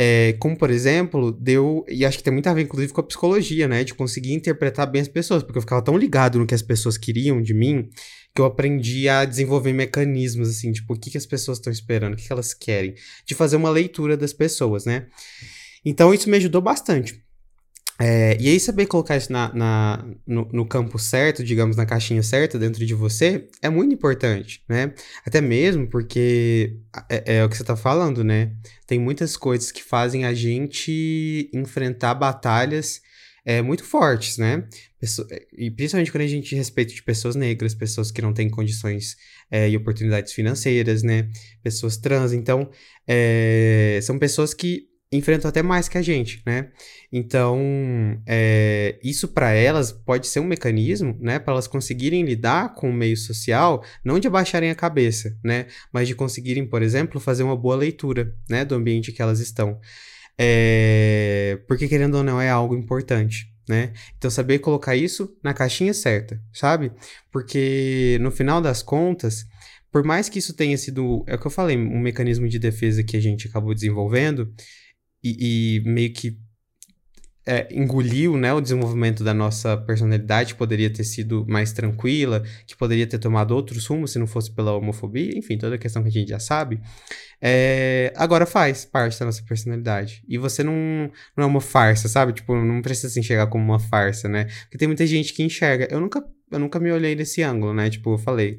[0.00, 1.84] É, como, por exemplo, deu.
[1.88, 3.82] E acho que tem muito a ver, inclusive, com a psicologia, né?
[3.82, 6.96] De conseguir interpretar bem as pessoas, porque eu ficava tão ligado no que as pessoas
[6.96, 7.90] queriam de mim
[8.32, 12.14] que eu aprendi a desenvolver mecanismos, assim, tipo, o que, que as pessoas estão esperando,
[12.14, 12.94] o que, que elas querem,
[13.26, 15.06] de fazer uma leitura das pessoas, né?
[15.84, 17.20] Então, isso me ajudou bastante.
[18.00, 22.22] É, e aí, saber colocar isso na, na no, no, campo certo, digamos, na caixinha
[22.22, 24.94] certa dentro de você, é muito importante, né?
[25.26, 26.76] Até mesmo porque
[27.10, 28.52] é, é o que você está falando, né?
[28.86, 33.00] Tem muitas coisas que fazem a gente enfrentar batalhas
[33.44, 34.64] é, muito fortes, né?
[35.56, 39.16] e principalmente quando a gente respeita de pessoas negras, pessoas que não têm condições
[39.50, 41.30] é, e oportunidades financeiras, né?
[41.62, 42.32] Pessoas trans.
[42.32, 42.68] Então,
[43.06, 46.68] é, são pessoas que enfrentam até mais que a gente, né?
[47.10, 47.58] Então,
[48.26, 52.92] é, isso para elas pode ser um mecanismo, né, para elas conseguirem lidar com o
[52.92, 57.56] meio social, não de abaixarem a cabeça, né, mas de conseguirem, por exemplo, fazer uma
[57.56, 59.80] boa leitura, né, do ambiente que elas estão.
[60.38, 63.92] É, porque querendo ou não é algo importante, né?
[64.16, 66.92] Então saber colocar isso na caixinha certa, sabe?
[67.32, 69.46] Porque no final das contas,
[69.90, 73.02] por mais que isso tenha sido, é o que eu falei, um mecanismo de defesa
[73.02, 74.52] que a gente acabou desenvolvendo,
[75.22, 76.38] e, e meio que
[77.46, 82.76] é, engoliu né, o desenvolvimento da nossa personalidade, que poderia ter sido mais tranquila, que
[82.76, 86.08] poderia ter tomado outros rumos se não fosse pela homofobia, enfim, toda a questão que
[86.08, 86.78] a gente já sabe,
[87.40, 90.22] é, agora faz parte da nossa personalidade.
[90.28, 92.34] E você não, não é uma farsa, sabe?
[92.34, 94.44] Tipo, não precisa se enxergar como uma farsa, né?
[94.64, 95.88] Porque tem muita gente que enxerga.
[95.90, 97.90] Eu nunca eu nunca me olhei nesse ângulo, né?
[97.90, 98.58] Tipo, eu falei.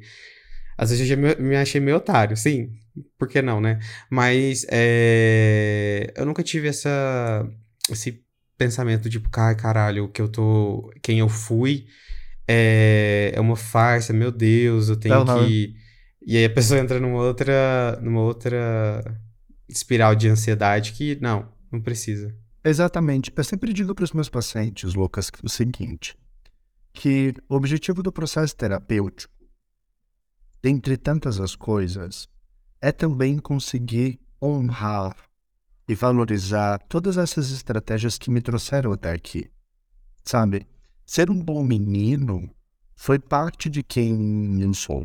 [0.80, 2.72] Às vezes eu já me, me achei meio otário, sim.
[3.18, 3.78] Por que não, né?
[4.08, 7.46] Mas é, eu nunca tive essa,
[7.90, 8.24] esse
[8.56, 10.90] pensamento tipo, ai caralho, que eu tô.
[11.02, 11.86] Quem eu fui
[12.48, 15.74] é, é uma farsa, meu Deus, eu tenho que.
[16.26, 18.00] E aí a pessoa entra numa outra.
[18.00, 19.04] numa outra
[19.68, 22.34] espiral de ansiedade que, não, não precisa.
[22.64, 23.30] Exatamente.
[23.36, 26.16] Eu sempre digo para os meus pacientes, Lucas, o seguinte:
[26.94, 29.39] que o objetivo do processo terapêutico,
[30.62, 32.28] dentre tantas as coisas,
[32.80, 35.16] é também conseguir honrar
[35.88, 39.50] e valorizar todas essas estratégias que me trouxeram até aqui.
[40.24, 40.66] Sabe?
[41.04, 42.48] Ser um bom menino
[42.94, 45.04] foi parte de quem eu sou.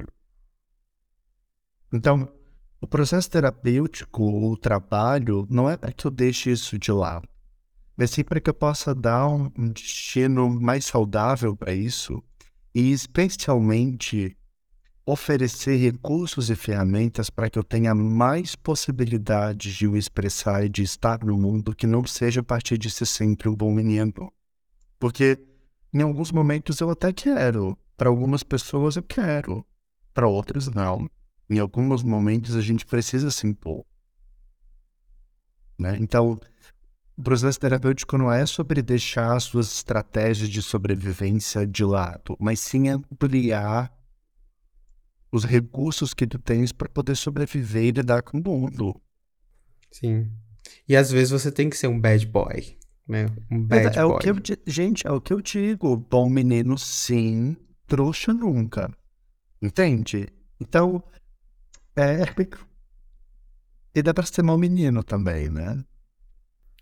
[1.91, 2.30] Então,
[2.82, 7.28] o processo terapêutico, o trabalho, não é para que eu deixe isso de lado,
[7.97, 12.22] mas sim para que eu possa dar um, destino mais saudável para isso
[12.74, 14.38] e, especialmente,
[15.06, 20.82] oferecer recursos e ferramentas para que eu tenha mais possibilidades de me expressar e de
[20.82, 24.34] estar no mundo que não seja a partir de ser sempre um bom menino.
[24.97, 25.38] Porque
[25.93, 29.64] em alguns momentos eu até quero, para algumas pessoas eu quero,
[30.14, 31.08] para outras não.
[31.47, 33.86] Em alguns momentos a gente precisa se impor.
[35.78, 35.97] Né?
[35.99, 36.39] Então,
[37.16, 42.60] o processo terapêutico não é sobre deixar as suas estratégias de sobrevivência de lado, mas
[42.60, 43.94] sim ampliar
[45.36, 48.95] os recursos que tu tens para poder sobreviver e lidar com o mundo.
[49.91, 50.31] Sim.
[50.88, 52.77] E às vezes você tem que ser um bad boy,
[53.07, 53.25] né?
[53.51, 54.15] Um bad é, boy.
[54.15, 55.97] o que eu, gente, é o que eu digo.
[55.97, 57.57] Bom menino, sim.
[57.86, 58.89] Trouxa nunca.
[59.61, 60.27] Entende?
[60.59, 61.03] Então,
[61.95, 62.23] é.
[63.93, 65.83] E dá pra ser mau menino também, né?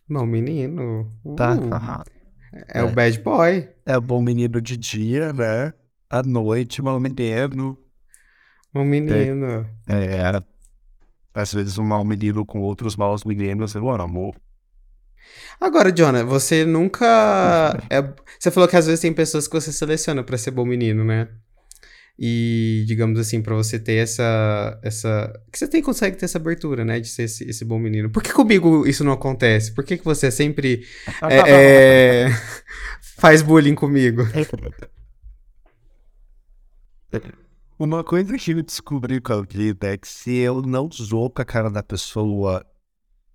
[0.07, 1.09] Não, menino.
[1.35, 1.55] Tá?
[1.55, 2.03] Uh, Aham.
[2.67, 3.69] é, o bad boy.
[3.85, 5.73] É o bom menino de dia, né?
[6.09, 7.82] À noite, mau menino.
[8.73, 9.67] Um menino.
[9.87, 10.41] É.
[11.33, 14.35] Às vezes um mau menino com outros maus meninos, eu amo.
[15.59, 17.05] Agora, Jonah, você nunca.
[17.89, 21.03] é- Você falou que às vezes tem pessoas que você seleciona pra ser bom menino,
[21.03, 21.27] né?
[22.17, 24.79] E, digamos assim, pra você ter essa.
[24.83, 25.33] essa...
[25.51, 26.99] Que você tem, consegue ter essa abertura, né?
[26.99, 28.09] De ser esse, esse bom menino.
[28.11, 29.73] Por que comigo isso não acontece?
[29.73, 30.85] Por que, que você sempre
[31.27, 32.29] é, é,
[33.17, 34.23] faz bullying comigo?
[37.83, 41.41] Uma coisa que eu descobri com a vida é que se eu não zoo com
[41.41, 42.65] a cara da pessoa,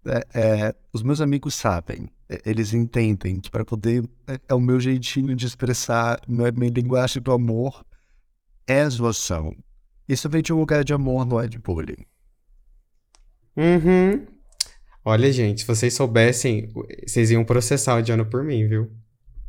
[0.07, 4.09] é, é, os meus amigos sabem, é, eles entendem que para poder.
[4.27, 7.85] É, é o meu jeitinho de expressar, não é minha linguagem do amor,
[8.67, 9.55] é zoação.
[10.09, 12.07] Isso vem de um lugar de amor, não é de bullying.
[13.55, 14.27] Uhum.
[15.05, 16.73] Olha, gente, se vocês soubessem,
[17.07, 18.91] vocês iam processar o Jonah por mim, viu?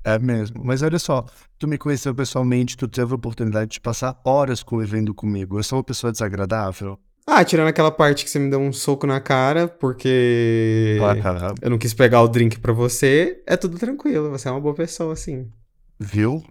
[0.04, 0.64] É mesmo.
[0.64, 1.26] Mas olha só,
[1.58, 5.60] tu me conheceu pessoalmente, tu teve a oportunidade de passar horas convivendo comigo.
[5.60, 6.98] Eu sou uma pessoa desagradável?
[7.28, 11.70] Ah, tirando aquela parte que você me deu um soco na cara, porque Ah, eu
[11.70, 15.14] não quis pegar o drink pra você, é tudo tranquilo, você é uma boa pessoa,
[15.14, 15.52] assim.
[16.00, 16.44] Viu?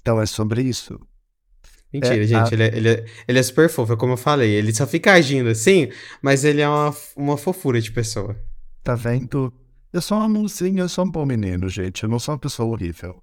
[0.00, 0.98] Então é sobre isso.
[1.92, 4.16] Mentira, É, gente, a- ele, é, ele, é, ele é super fofo, é como eu
[4.18, 5.88] falei, ele só fica agindo assim,
[6.20, 8.36] mas ele é uma, uma fofura de pessoa.
[8.84, 9.52] Tá vendo?
[9.90, 12.02] Eu sou um amorzinho, eu sou um bom menino, gente.
[12.02, 13.22] Eu não sou uma pessoa horrível.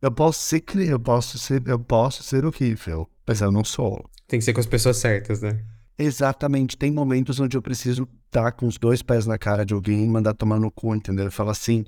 [0.00, 4.02] Eu posso ser, eu posso ser, eu posso ser horrível, mas eu não sou.
[4.26, 5.62] Tem que ser com as pessoas certas, né?
[5.98, 6.78] Exatamente.
[6.78, 10.08] Tem momentos onde eu preciso estar com os dois pés na cara de alguém e
[10.08, 11.26] mandar tomar no cu, entendeu?
[11.26, 11.84] Eu falo assim,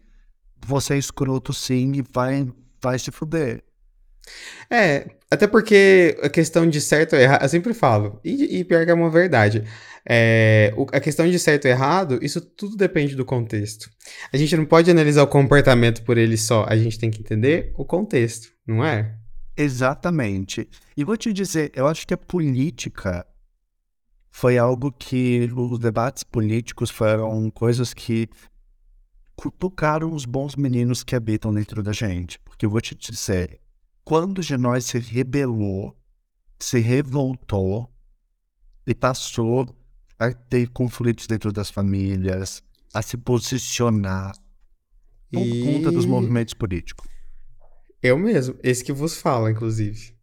[0.60, 2.46] você é escroto sim e vai,
[2.82, 3.64] vai se fuder.
[4.70, 8.84] É, até porque a questão de certo ou errado, eu sempre falo, e, e pior
[8.84, 9.64] que é uma verdade,
[10.08, 13.90] é, o- a questão de certo ou errado, isso tudo depende do contexto.
[14.32, 17.72] A gente não pode analisar o comportamento por ele só, a gente tem que entender
[17.76, 19.14] o contexto, não é?
[19.56, 20.68] Exatamente.
[20.96, 23.26] E vou te dizer, eu acho que a política
[24.30, 28.28] foi algo que os debates políticos foram coisas que
[29.36, 32.38] cutucaram os bons meninos que habitam dentro da gente.
[32.40, 33.60] Porque eu vou te dizer,
[34.04, 35.96] quando de nós se rebelou,
[36.58, 37.90] se revoltou
[38.86, 39.66] e passou
[40.18, 42.62] a ter conflitos dentro das famílias,
[42.94, 44.32] a se posicionar
[45.32, 47.06] por E- conta dos movimentos políticos.
[48.02, 50.14] Eu mesmo, esse que vos fala, inclusive.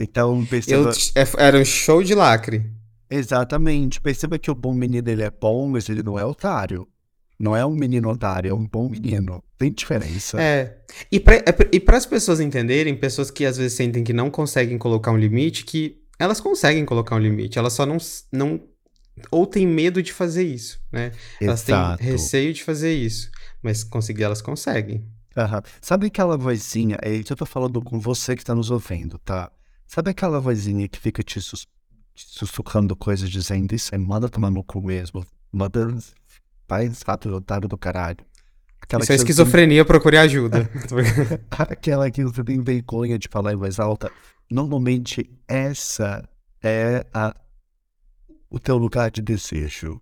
[0.00, 0.90] Então, perceba...
[0.90, 2.70] Eu, é- era um show de lacre.
[3.10, 4.00] Exatamente.
[4.00, 6.86] Perceba que o bom menino ele é bom, mas ele não é otário.
[7.38, 9.42] Não é um menino otário, é um bom menino.
[9.56, 10.40] Tem diferença.
[10.40, 10.78] É.
[11.10, 14.76] E pra, é para as pessoas entenderem, pessoas que às vezes sentem que não conseguem
[14.76, 17.96] colocar um limite, que elas conseguem colocar um limite, elas só não,
[18.32, 18.60] não
[19.30, 21.12] ou têm medo de fazer isso, né?
[21.40, 22.02] Elas têm Exato.
[22.02, 23.30] receio de fazer isso,
[23.62, 25.06] mas conseguir elas conseguem.
[25.36, 25.62] Aham.
[25.80, 29.50] Sabe aquela vozinha, é eu tô falando com você que tá nos ouvindo, tá?
[29.86, 31.66] Sabe aquela vozinha que fica te, sus-
[32.14, 35.88] te sussurrando coisas dizendo isso aí, manda tomar no cu mesmo, manda
[36.68, 38.24] faz rato otário do caralho.
[38.80, 40.70] Aquela Isso é esquizofrenia, procure ajuda.
[41.50, 44.10] aquela que você tem vergonha de falar em voz alta.
[44.50, 46.28] Normalmente essa
[46.62, 47.34] é a,
[48.48, 50.00] o teu lugar de desejo.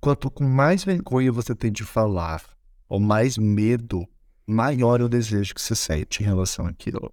[0.00, 2.42] Quanto mais vergonha você tem de falar,
[2.88, 4.06] ou mais medo,
[4.46, 7.12] maior é o desejo que você sente em relação àquilo.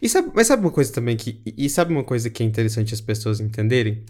[0.00, 1.42] E sabe, mas sabe uma coisa também que.
[1.44, 4.04] E sabe uma coisa que é interessante as pessoas entenderem?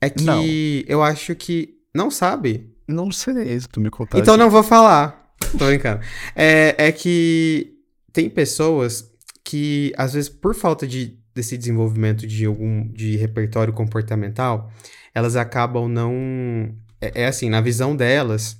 [0.00, 0.42] É que Não.
[0.86, 1.76] eu acho que.
[1.94, 2.70] Não sabe?
[2.86, 4.18] Não sei se tu me contar.
[4.18, 5.34] Então não vou falar.
[5.58, 6.00] Tô brincando.
[6.34, 7.74] É, é que
[8.12, 9.10] tem pessoas
[9.44, 14.70] que, às vezes, por falta de, desse desenvolvimento de algum de repertório comportamental,
[15.14, 16.74] elas acabam não.
[17.00, 18.59] É, é assim, na visão delas,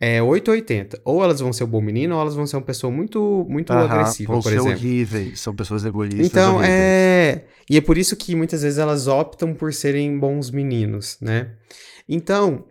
[0.00, 1.00] é 880.
[1.04, 3.72] Ou elas vão ser um bom menino, ou elas vão ser uma pessoa muito, muito
[3.72, 4.72] Aham, agressiva, por ser exemplo.
[4.72, 6.26] horríveis, são pessoas egoístas.
[6.26, 6.74] Então, horríveis.
[6.74, 7.44] é.
[7.68, 11.52] E é por isso que muitas vezes elas optam por serem bons meninos, né?
[12.08, 12.64] Então,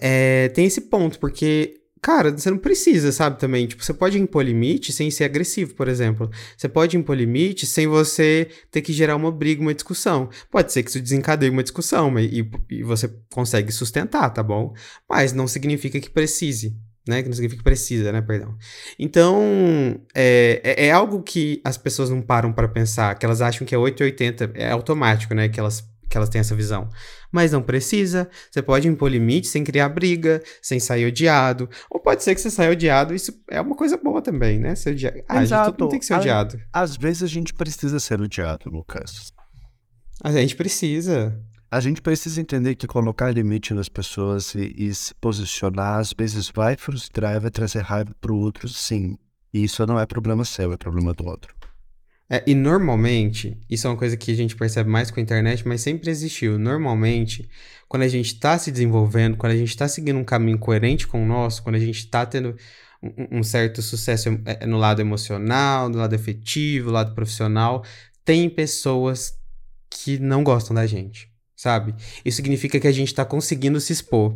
[0.00, 3.66] é, tem esse ponto, porque, cara, você não precisa, sabe, também.
[3.66, 6.30] Tipo, você pode impor limite sem ser agressivo, por exemplo.
[6.56, 10.28] Você pode impor limite sem você ter que gerar uma briga, uma discussão.
[10.50, 14.74] Pode ser que isso desencadeie uma discussão e, e você consegue sustentar, tá bom?
[15.08, 16.76] Mas não significa que precise.
[17.06, 17.22] Né?
[17.22, 18.20] Que não significa que precisa, né?
[18.20, 18.54] Perdão.
[18.98, 23.66] Então, é, é, é algo que as pessoas não param para pensar, que elas acham
[23.66, 25.48] que é 880, é automático, né?
[25.48, 26.88] Que elas, que elas têm essa visão.
[27.30, 31.68] Mas não precisa, você pode impor limite sem criar briga, sem sair odiado.
[31.90, 34.74] Ou pode ser que você saia odiado, isso é uma coisa boa também, né?
[34.74, 35.18] Ser odiado.
[35.28, 35.80] Ah, gente, Exato.
[35.80, 36.58] mundo tem que ser odiado.
[36.72, 39.32] Às vezes a gente precisa ser odiado, Lucas.
[40.22, 41.38] A gente precisa.
[41.70, 46.50] A gente precisa entender que colocar limite nas pessoas e, e se posicionar às vezes
[46.54, 49.18] vai frustrar, vai trazer raiva pro outro, sim.
[49.52, 51.57] E isso não é problema seu, é problema do outro.
[52.30, 55.66] É, e normalmente, isso é uma coisa que a gente percebe mais com a internet,
[55.66, 56.58] mas sempre existiu.
[56.58, 57.48] Normalmente,
[57.88, 61.22] quando a gente está se desenvolvendo, quando a gente está seguindo um caminho coerente com
[61.22, 62.54] o nosso, quando a gente está tendo
[63.02, 67.82] um, um certo sucesso em- eh, no lado emocional, no lado afetivo, no lado profissional,
[68.24, 69.32] tem pessoas
[69.90, 71.28] que não gostam da gente.
[71.56, 71.92] Sabe?
[72.24, 74.32] Isso significa que a gente está conseguindo se expor.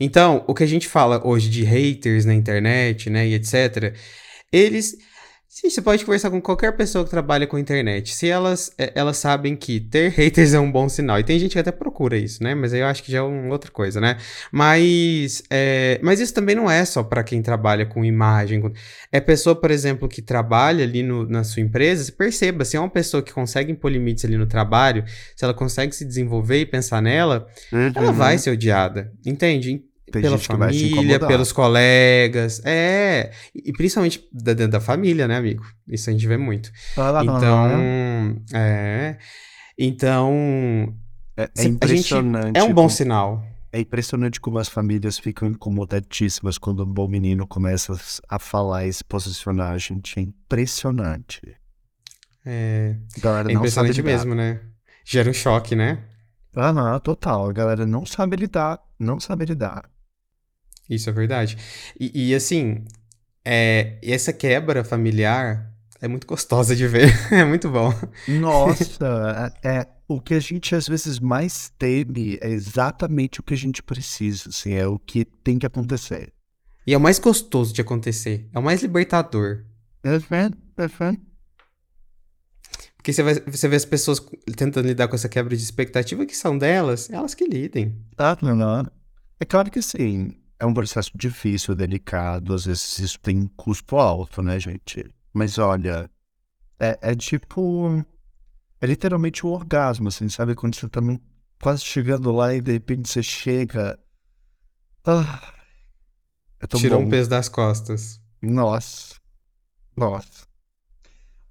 [0.00, 3.94] Então, o que a gente fala hoje de haters na internet, né, e etc.,
[4.50, 4.96] eles.
[5.58, 8.14] Sim, você pode conversar com qualquer pessoa que trabalha com internet.
[8.14, 11.18] Se elas, é, elas sabem que ter haters é um bom sinal.
[11.18, 12.54] E tem gente que até procura isso, né?
[12.54, 14.18] Mas aí eu acho que já é uma outra coisa, né?
[14.52, 18.70] Mas, é, mas isso também não é só para quem trabalha com imagem.
[19.10, 22.04] É pessoa, por exemplo, que trabalha ali no- na sua empresa.
[22.04, 25.04] Você perceba, se é uma pessoa que consegue impor limites ali no trabalho,
[25.34, 27.46] se ela consegue se desenvolver e pensar nela,
[27.96, 29.10] ela vai ser odiada.
[29.24, 29.85] Entende?
[30.10, 34.80] Tem pela gente que vai te família, pelos colegas, é, e principalmente da, dentro da
[34.80, 35.64] família, né, amigo?
[35.88, 36.70] Isso a gente vê muito.
[36.96, 37.66] Ah, Então,
[38.54, 39.18] é,
[39.78, 40.94] então,
[41.36, 42.56] é, é a gente- impressionante.
[42.56, 43.44] é um bom como- sinal.
[43.72, 47.94] É impressionante como as famílias ficam incomodadíssimas quando um bom menino começa
[48.28, 50.18] a falar e se posicionar, gente.
[50.18, 51.42] É impressionante.
[52.44, 54.60] É, A galera é impressionante mesmo, né?
[55.04, 55.98] Gera um choque, né?
[56.54, 57.50] Ah, não, total.
[57.50, 58.80] A galera não sabe lidar.
[58.98, 59.84] Não sabe lidar.
[60.88, 61.56] Isso é verdade.
[61.98, 62.84] E, e, assim,
[63.44, 67.10] é, essa quebra familiar é muito gostosa de ver.
[67.32, 67.92] é muito bom.
[68.28, 73.54] Nossa, é, é- o que a gente às vezes mais teme é exatamente o que
[73.54, 76.32] a gente precisa, assim, é o que tem que acontecer.
[76.86, 78.48] E é o mais gostoso de acontecer.
[78.54, 79.64] É o mais libertador.
[80.00, 81.20] Perfeito, perfeito.
[82.96, 84.20] Porque você, vai, você vê as pessoas
[84.56, 87.96] tentando lidar com essa quebra de expectativa que são delas, elas que lidem.
[88.16, 88.86] Tá, não.
[89.40, 93.96] É claro que sim, é um processo difícil, delicado, às vezes isso tem um custo
[93.96, 95.08] alto, né, gente?
[95.32, 96.10] Mas olha,
[96.80, 98.04] é, é tipo.
[98.80, 100.54] É literalmente um orgasmo, assim, sabe?
[100.54, 101.00] Quando você tá
[101.60, 103.98] quase chegando lá e de repente você chega.
[105.04, 105.54] Ah,
[106.60, 107.06] é Tirou bom.
[107.06, 108.20] um peso das costas.
[108.42, 109.14] Nossa.
[109.96, 110.46] Nossa.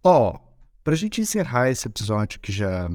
[0.04, 0.38] Ó,
[0.84, 2.90] pra gente encerrar esse episódio que já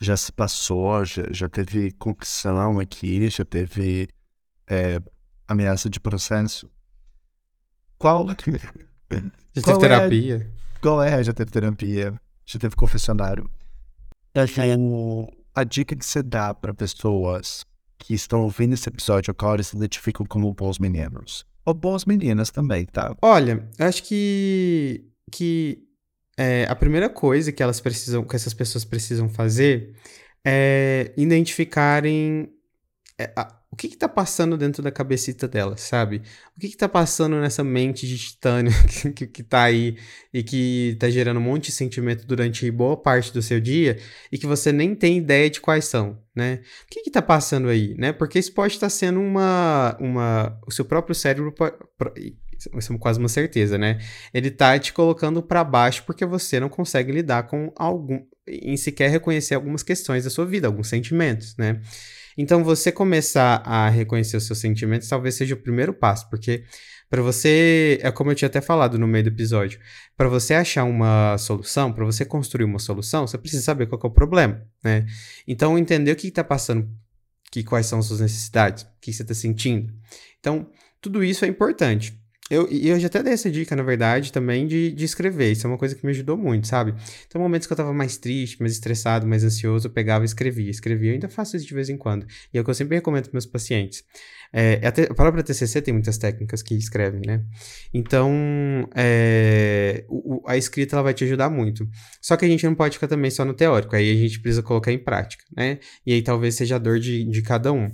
[0.00, 4.08] já se passou, já, já teve concussão aqui, já teve
[4.68, 5.00] é,
[5.48, 6.70] ameaça de processo.
[7.98, 8.26] Qual,
[9.54, 10.52] Já Qual teve é a- terapia.
[10.80, 11.22] qual é?
[11.22, 13.48] Já teve terapia, já teve confessionário.
[14.78, 17.64] O- A dica que você dá pra pessoas
[17.98, 21.46] que estão ouvindo esse episódio agora e se identificam como bons meninos.
[21.64, 23.14] Ou boas meninas também, tá?
[23.22, 25.86] Olha, eu acho que, que
[26.36, 29.94] é, a primeira coisa que elas precisam, que essas pessoas precisam fazer
[30.44, 32.52] é identificarem
[33.16, 36.22] é, a- o que que tá passando dentro da cabecita dela, sabe?
[36.56, 39.98] O que que tá passando nessa mente de titânio que, que, que tá aí
[40.32, 43.98] e que tá gerando um monte de sentimento durante boa parte do seu dia
[44.30, 46.60] e que você nem tem ideia de quais são, né?
[46.84, 48.12] O que que tá passando aí, né?
[48.12, 50.56] Porque isso pode estar tá sendo uma, uma...
[50.64, 51.52] O seu próprio cérebro...
[52.78, 53.98] Isso é quase uma certeza, né?
[54.32, 58.24] Ele tá te colocando para baixo porque você não consegue lidar com algum...
[58.46, 61.80] em sequer reconhecer algumas questões da sua vida, alguns sentimentos, né?
[62.36, 66.64] Então, você começar a reconhecer os seus sentimentos talvez seja o primeiro passo, porque
[67.08, 69.78] para você, é como eu tinha até falado no meio do episódio,
[70.16, 74.06] para você achar uma solução, para você construir uma solução, você precisa saber qual é
[74.06, 75.06] o problema, né?
[75.46, 76.90] Então, entender o que está passando,
[77.52, 79.94] que quais são as suas necessidades, o que você está sentindo.
[80.40, 80.68] Então,
[81.00, 82.18] tudo isso é importante.
[82.50, 85.52] Eu, e eu já até dei essa dica, na verdade, também de, de escrever.
[85.52, 86.94] Isso é uma coisa que me ajudou muito, sabe?
[87.26, 90.70] Então, momentos que eu tava mais triste, mais estressado, mais ansioso, eu pegava e escrevia.
[90.70, 92.26] Escrevia, eu ainda faço isso de vez em quando.
[92.52, 94.04] E é o que eu sempre recomendo para meus pacientes.
[94.52, 97.42] É, a, a própria TCC tem muitas técnicas que escrevem, né?
[97.94, 98.30] Então,
[98.94, 101.88] é, o, a escrita ela vai te ajudar muito.
[102.20, 103.96] Só que a gente não pode ficar também só no teórico.
[103.96, 105.78] Aí a gente precisa colocar em prática, né?
[106.04, 107.90] E aí talvez seja a dor de, de cada um.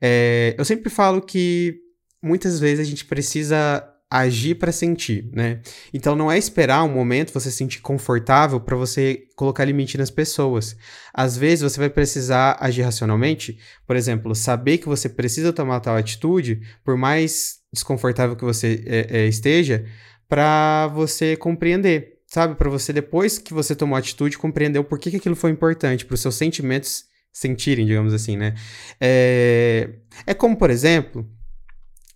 [0.00, 1.76] É, eu sempre falo que
[2.20, 5.62] muitas vezes a gente precisa agir para sentir, né?
[5.92, 10.10] Então não é esperar um momento você se sentir confortável para você colocar limite nas
[10.10, 10.76] pessoas.
[11.14, 15.96] Às vezes você vai precisar agir racionalmente, por exemplo, saber que você precisa tomar tal
[15.96, 19.86] atitude, por mais desconfortável que você é, é, esteja,
[20.28, 22.54] para você compreender, sabe?
[22.54, 26.04] Para você depois que você tomou a atitude compreender o porquê que aquilo foi importante
[26.04, 28.54] para os seus sentimentos sentirem, digamos assim, né?
[29.00, 29.88] É,
[30.26, 31.26] é como, por exemplo,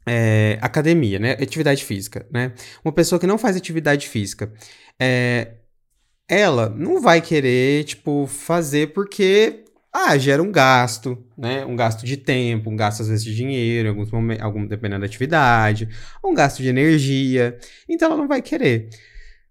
[0.06, 1.32] é, academia, né?
[1.32, 2.52] Atividade física, né?
[2.84, 4.52] Uma pessoa que não faz atividade física,
[5.00, 5.54] é,
[6.28, 11.64] ela não vai querer, tipo, fazer porque, ah, gera um gasto, né?
[11.64, 15.06] Um gasto de tempo, um gasto às vezes de dinheiro, alguns momentos, algum, dependendo da
[15.06, 15.88] atividade,
[16.24, 17.58] um gasto de energia.
[17.88, 18.88] Então ela não vai querer.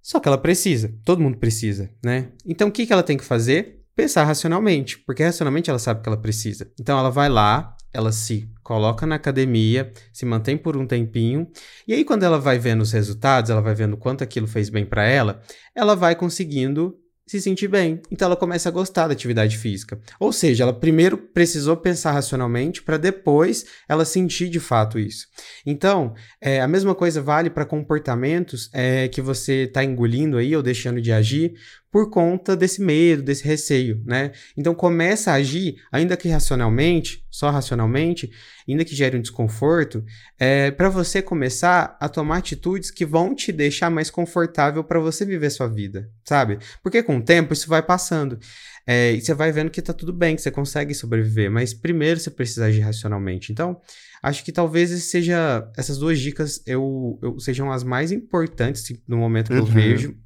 [0.01, 2.29] Só que ela precisa, todo mundo precisa, né?
[2.45, 3.81] Então o que, que ela tem que fazer?
[3.95, 6.71] Pensar racionalmente, porque racionalmente ela sabe que ela precisa.
[6.79, 11.47] Então ela vai lá, ela se coloca na academia, se mantém por um tempinho,
[11.87, 14.85] e aí quando ela vai vendo os resultados, ela vai vendo quanto aquilo fez bem
[14.85, 15.41] para ela,
[15.73, 18.01] ela vai conseguindo se sentir bem.
[18.11, 19.99] Então ela começa a gostar da atividade física.
[20.19, 25.27] Ou seja, ela primeiro precisou pensar racionalmente para depois ela sentir de fato isso.
[25.65, 30.61] Então, é, a mesma coisa vale para comportamentos é, que você está engolindo aí ou
[30.61, 31.53] deixando de agir
[31.95, 34.33] por conta desse medo, desse receio, né?
[34.57, 38.29] Então começa a agir, ainda que racionalmente, só racionalmente,
[38.67, 40.03] ainda que gere um desconforto,
[40.37, 45.23] é, para você começar a tomar atitudes que vão te deixar mais confortável para você
[45.23, 46.59] viver sua vida, sabe?
[46.83, 48.37] Porque com o tempo isso vai passando.
[48.85, 52.19] É, e você vai vendo que tá tudo bem, que você consegue sobreviver, mas primeiro
[52.19, 53.53] você precisa agir racionalmente.
[53.53, 53.79] Então,
[54.21, 59.47] acho que talvez seja, essas duas dicas eu, eu sejam as mais importantes no momento
[59.47, 59.59] que uhum.
[59.59, 60.24] eu vejo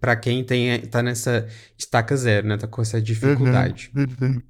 [0.00, 2.56] para quem tem, tá nessa estaca zero, né?
[2.56, 3.90] Tá com essa dificuldade.
[3.94, 4.42] Uhum, uhum.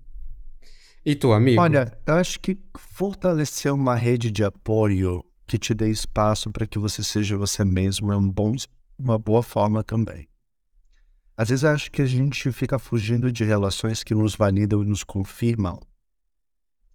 [1.04, 1.60] E tu, amigo?
[1.60, 6.78] Olha, eu acho que fortalecer uma rede de apoio que te dê espaço para que
[6.78, 8.54] você seja você mesmo é um bom,
[8.98, 10.28] uma boa forma também.
[11.36, 14.86] Às vezes eu acho que a gente fica fugindo de relações que nos validam e
[14.86, 15.80] nos confirmam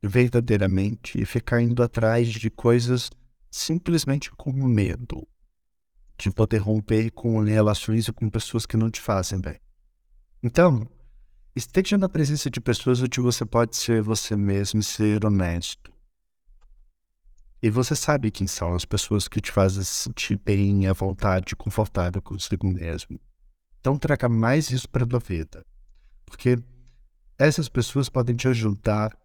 [0.04, 3.10] verdadeiramente e ficar indo atrás de coisas
[3.50, 5.26] simplesmente com medo
[6.18, 9.60] de poder romper com relações e com pessoas que não te fazem bem.
[10.42, 10.88] Então,
[11.56, 15.94] esteja na presença de pessoas onde você pode ser você mesmo e ser honesto.
[17.62, 21.56] E você sabe quem são as pessoas que te fazem se sentir bem, à vontade,
[21.56, 23.18] confortável consigo mesmo.
[23.80, 25.66] Então traga mais isso para a tua vida.
[26.26, 26.58] Porque
[27.38, 29.18] essas pessoas podem te ajudar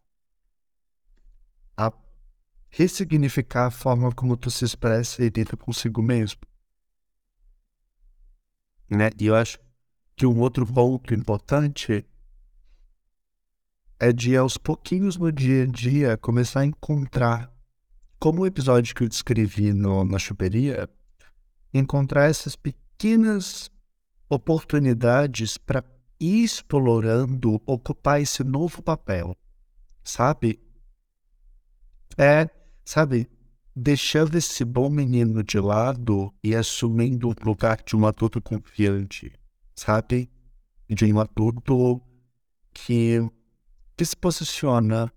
[1.77, 1.93] a
[2.71, 6.41] ressignificar a forma como tu se expressa e lida consigo mesmo.
[8.91, 9.11] Né?
[9.19, 9.59] E eu acho
[10.17, 12.05] que um outro ponto importante
[14.01, 17.53] é de aos pouquinhos no dia a dia começar a encontrar,
[18.19, 20.89] como o episódio que eu descrevi no, na chuperia,
[21.75, 23.71] encontrar essas pequenas
[24.29, 25.85] oportunidades para
[26.21, 29.37] ir explorando, ocupar esse novo papel,
[30.03, 30.61] sabe?
[32.17, 32.49] É,
[32.85, 33.29] sabe,
[33.79, 39.33] deixando esse bom menino de lado e assumindo o lugar de um adulto confiante,
[39.75, 40.29] sabe?
[40.89, 42.03] De um adulto
[42.75, 43.21] que,
[43.97, 45.13] que se posiciona,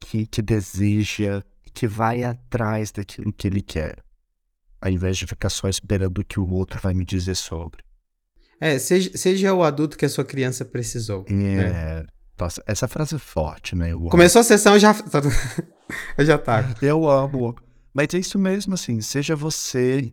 [0.00, 1.42] que, que deseja,
[1.74, 4.02] que vai atrás daquilo que ele quer,
[4.80, 7.84] ao invés de ficar só esperando o que o outro vai me dizer sobre.
[8.58, 11.26] É, seja, seja o adulto que a sua criança precisou.
[11.28, 11.32] É.
[11.32, 12.06] Né?
[12.38, 13.92] Nossa, essa frase é forte, né?
[14.10, 14.94] Começou a sessão já.
[16.16, 16.74] Eu já tá.
[16.80, 17.54] Eu amo.
[17.94, 20.12] Mas é isso mesmo, assim, seja você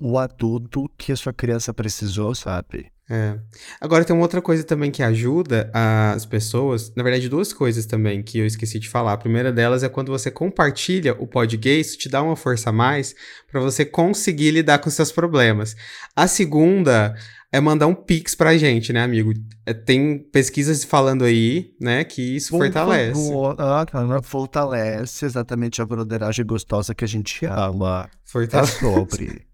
[0.00, 2.90] o adulto que a sua criança precisou, sabe?
[3.10, 3.38] É.
[3.78, 8.22] Agora tem uma outra coisa também que ajuda as pessoas, na verdade duas coisas também
[8.22, 9.12] que eu esqueci de falar.
[9.12, 12.72] A primeira delas é quando você compartilha o podcast, isso te dá uma força a
[12.72, 13.14] mais
[13.52, 15.76] para você conseguir lidar com seus problemas.
[16.16, 17.14] A segunda
[17.56, 19.32] é mandar um pix pra gente, né, amigo?
[19.64, 23.12] É, tem pesquisas falando aí, né, que isso Por fortalece.
[23.12, 23.56] Favor.
[23.58, 23.86] Ah,
[24.22, 28.10] fortalece exatamente a broderagem gostosa que a gente ama.
[28.24, 28.76] Fortalece.
[28.76, 29.46] É sobre.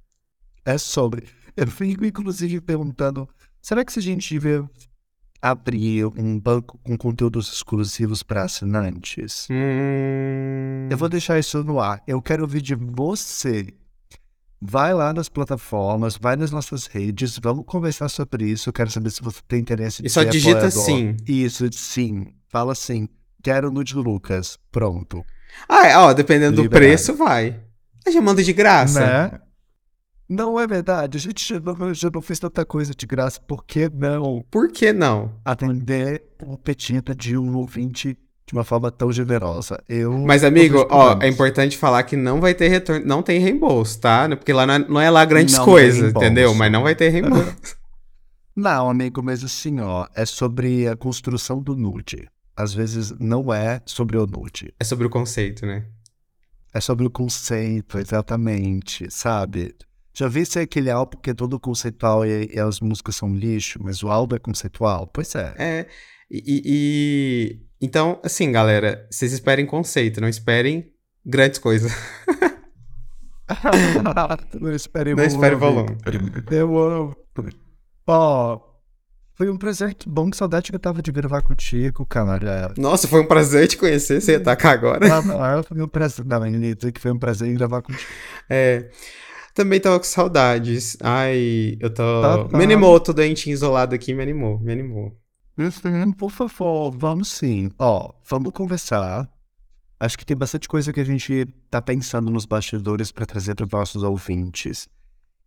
[0.65, 1.27] É sobre.
[1.57, 3.29] Eu fico, inclusive, perguntando
[3.63, 4.65] Será que se a gente tiver
[5.43, 9.47] abrir um banco com conteúdos exclusivos para assinantes?
[9.51, 10.89] Hum...
[10.91, 12.03] Eu vou deixar isso no ar.
[12.07, 13.75] Eu quero ouvir de você.
[14.63, 18.69] Vai lá nas plataformas, vai nas nossas redes, vamos conversar sobre isso.
[18.69, 20.85] Eu quero saber se você tem interesse de E só digita apoiador.
[20.85, 21.17] sim.
[21.27, 22.27] Isso, sim.
[22.49, 23.09] Fala sim.
[23.43, 24.59] Quero nude Lucas.
[24.71, 25.25] Pronto.
[25.69, 26.69] Ah, é, ó, dependendo Liberado.
[26.69, 27.59] do preço, vai.
[28.07, 29.01] A gente manda de graça.
[29.01, 29.41] Né?
[30.29, 31.17] Não é verdade.
[31.17, 33.41] A gente já não, já não fez tanta coisa de graça.
[33.41, 34.45] Por que não?
[34.51, 35.33] Por que não?
[35.45, 38.17] Atender um petita de um ouvinte
[38.51, 39.81] de uma forma tão generosa.
[39.89, 44.01] Eu Mas, amigo, ó, é importante falar que não vai ter retorno, não tem reembolso,
[44.01, 44.29] tá?
[44.31, 46.53] Porque lá não é, não é lá grandes não coisas, entendeu?
[46.53, 47.55] Mas não vai ter reembolso.
[48.57, 52.29] não, amigo, mas assim, ó, é sobre a construção do nude.
[52.57, 54.75] Às vezes não é sobre o nude.
[54.81, 55.87] É sobre o conceito, né?
[56.75, 59.77] É sobre o conceito, exatamente, sabe?
[60.13, 63.79] Já vi se aquele álbum que é todo conceitual e, e, as músicas são lixo,
[63.81, 65.07] mas o álbum é conceitual?
[65.07, 65.55] Pois é.
[65.57, 65.87] É,
[66.29, 70.93] e, e então, assim, galera, vocês esperem conceito, não esperem
[71.25, 71.93] grandes coisas.
[74.61, 75.97] não esperem não espere volume.
[76.51, 77.17] Eu.
[78.07, 78.71] Ó, oh,
[79.35, 82.73] foi um prazer, que bom, que saudade que eu tava de gravar contigo, cara.
[82.77, 85.09] Nossa, foi um prazer te conhecer, você tá cá agora.
[85.09, 88.11] Não, não, foi um prazer, não, dizer que foi um prazer gravar contigo.
[88.49, 88.91] É...
[89.53, 90.97] Também tava com saudades.
[91.01, 92.23] Ai, eu tô.
[92.23, 92.57] Tá, tá.
[92.57, 95.13] Me animou, tô doentinho isolado aqui, me animou, me animou.
[96.17, 97.71] Por favor, vamos sim.
[97.79, 99.31] Ó, vamos conversar.
[99.99, 103.67] Acho que tem bastante coisa que a gente tá pensando nos bastidores para trazer para
[103.67, 104.89] os nossos ouvintes.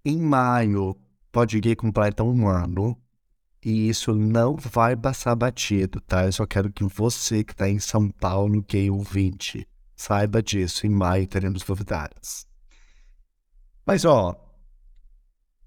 [0.06, 0.96] Em maio,
[1.32, 2.96] pode ir completa um ano.
[3.66, 6.26] E isso não vai passar batido, tá?
[6.26, 10.86] Eu só quero que você que tá em São Paulo, gay ouvinte, saiba disso.
[10.86, 12.46] Em maio teremos novidades.
[13.86, 14.36] Mas, ó,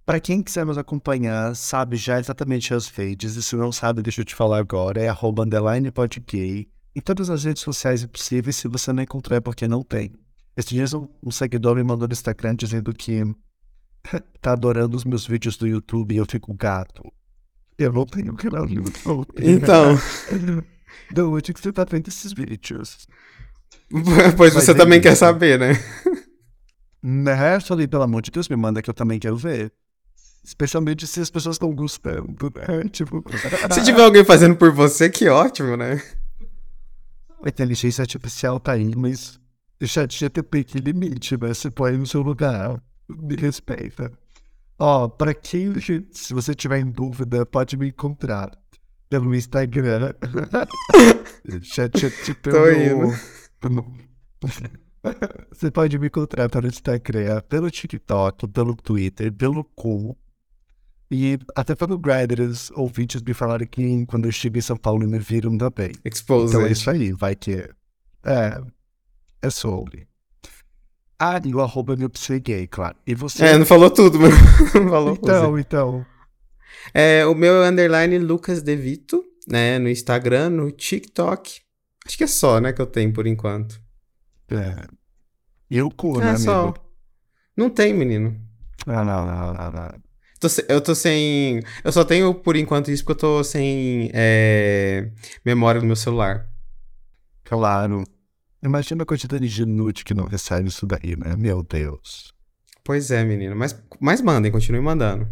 [0.07, 4.21] para quem quiser nos acompanhar, sabe já exatamente as redes, e se não sabe, deixa
[4.21, 8.69] eu te falar agora, é arroba underline podgay, em todas as redes sociais possíveis, se
[8.69, 10.13] você não encontrar é porque não tem.
[10.57, 13.23] Esses dias um, um seguidor me mandou no Instagram dizendo que
[14.41, 17.03] tá adorando os meus vídeos do YouTube e eu fico gato.
[17.77, 19.27] Eu não tenho canal no YouTube.
[19.39, 19.97] Então.
[21.15, 23.07] Não, onde que você tá vendo esses vídeos?
[24.37, 25.73] pois Mas você também quer saber, né?
[27.03, 27.61] Né?
[27.61, 29.73] Falei, pelo amor de Deus, me manda que eu também quero ver.
[30.47, 32.85] Especialmente se as pessoas estão gostando, né?
[32.89, 33.25] Tipo.
[33.73, 36.01] se tiver alguém fazendo por você, que ótimo, né?
[37.45, 39.41] A inteligência artificial tá aí, mas
[39.83, 41.53] o chat GTP que limite, né?
[41.53, 42.81] Você põe no seu lugar.
[43.09, 44.13] Me respeita.
[44.79, 45.75] Ó, pra quem.
[46.13, 48.53] Se você tiver em dúvida, pode me encontrar
[49.09, 50.15] pelo Instagram.
[51.61, 52.51] chat GTP.
[52.51, 53.13] Tô indo.
[55.53, 60.17] Você pode me encontrar pelo Instagram, pelo TikTok, pelo Twitter, pelo Cu.
[61.11, 65.07] E até pelo Grindr, os ouvintes me falaram que quando eu estive em São Paulo
[65.07, 65.93] me viram também.
[66.05, 67.69] Expose então é isso aí, vai que.
[68.25, 68.61] É.
[69.41, 70.09] É sobre.
[71.19, 72.11] Ah, e o arroba meu
[72.43, 72.97] gay, claro.
[73.07, 73.45] E você.
[73.45, 74.33] É, não falou tudo, mas
[74.75, 75.61] não falou Então, você.
[75.61, 76.07] então.
[76.93, 79.79] É, o meu é underline Lucas Devito, né?
[79.79, 81.61] No Instagram, no TikTok.
[82.07, 83.81] Acho que é só, né, que eu tenho por enquanto.
[84.49, 84.87] É.
[85.69, 86.63] E o cu, né, é só...
[86.65, 86.79] amigo?
[87.57, 88.39] Não tem, menino.
[88.87, 90.06] Ah, não, não, não, não.
[90.39, 90.65] Tô se...
[90.69, 91.63] Eu tô sem.
[91.83, 95.11] Eu só tenho por enquanto isso porque eu tô sem é...
[95.45, 96.47] memória no meu celular.
[97.45, 98.05] Claro.
[98.63, 101.37] Imagina a quantidade de nude que não recebe isso daí, né?
[101.37, 102.33] Meu Deus.
[102.85, 103.55] Pois é, menino.
[103.57, 105.29] Mas, mas mandem, continuem mandando.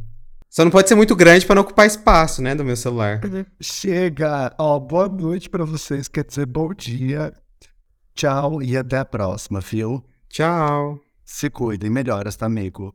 [0.48, 3.20] Só não pode ser muito grande para não ocupar espaço, né, do meu celular.
[3.61, 4.55] Chega.
[4.57, 6.07] Ó, boa noite para vocês.
[6.07, 7.32] Quer dizer, bom dia.
[8.14, 10.05] Tchau e até a próxima, viu?
[10.28, 11.00] Tchau.
[11.24, 12.94] Se cuidem, melhoras, tá, amigo?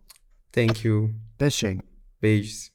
[0.54, 1.14] Thank you.
[1.38, 1.89] Beijinho.
[2.22, 2.74] Beijos.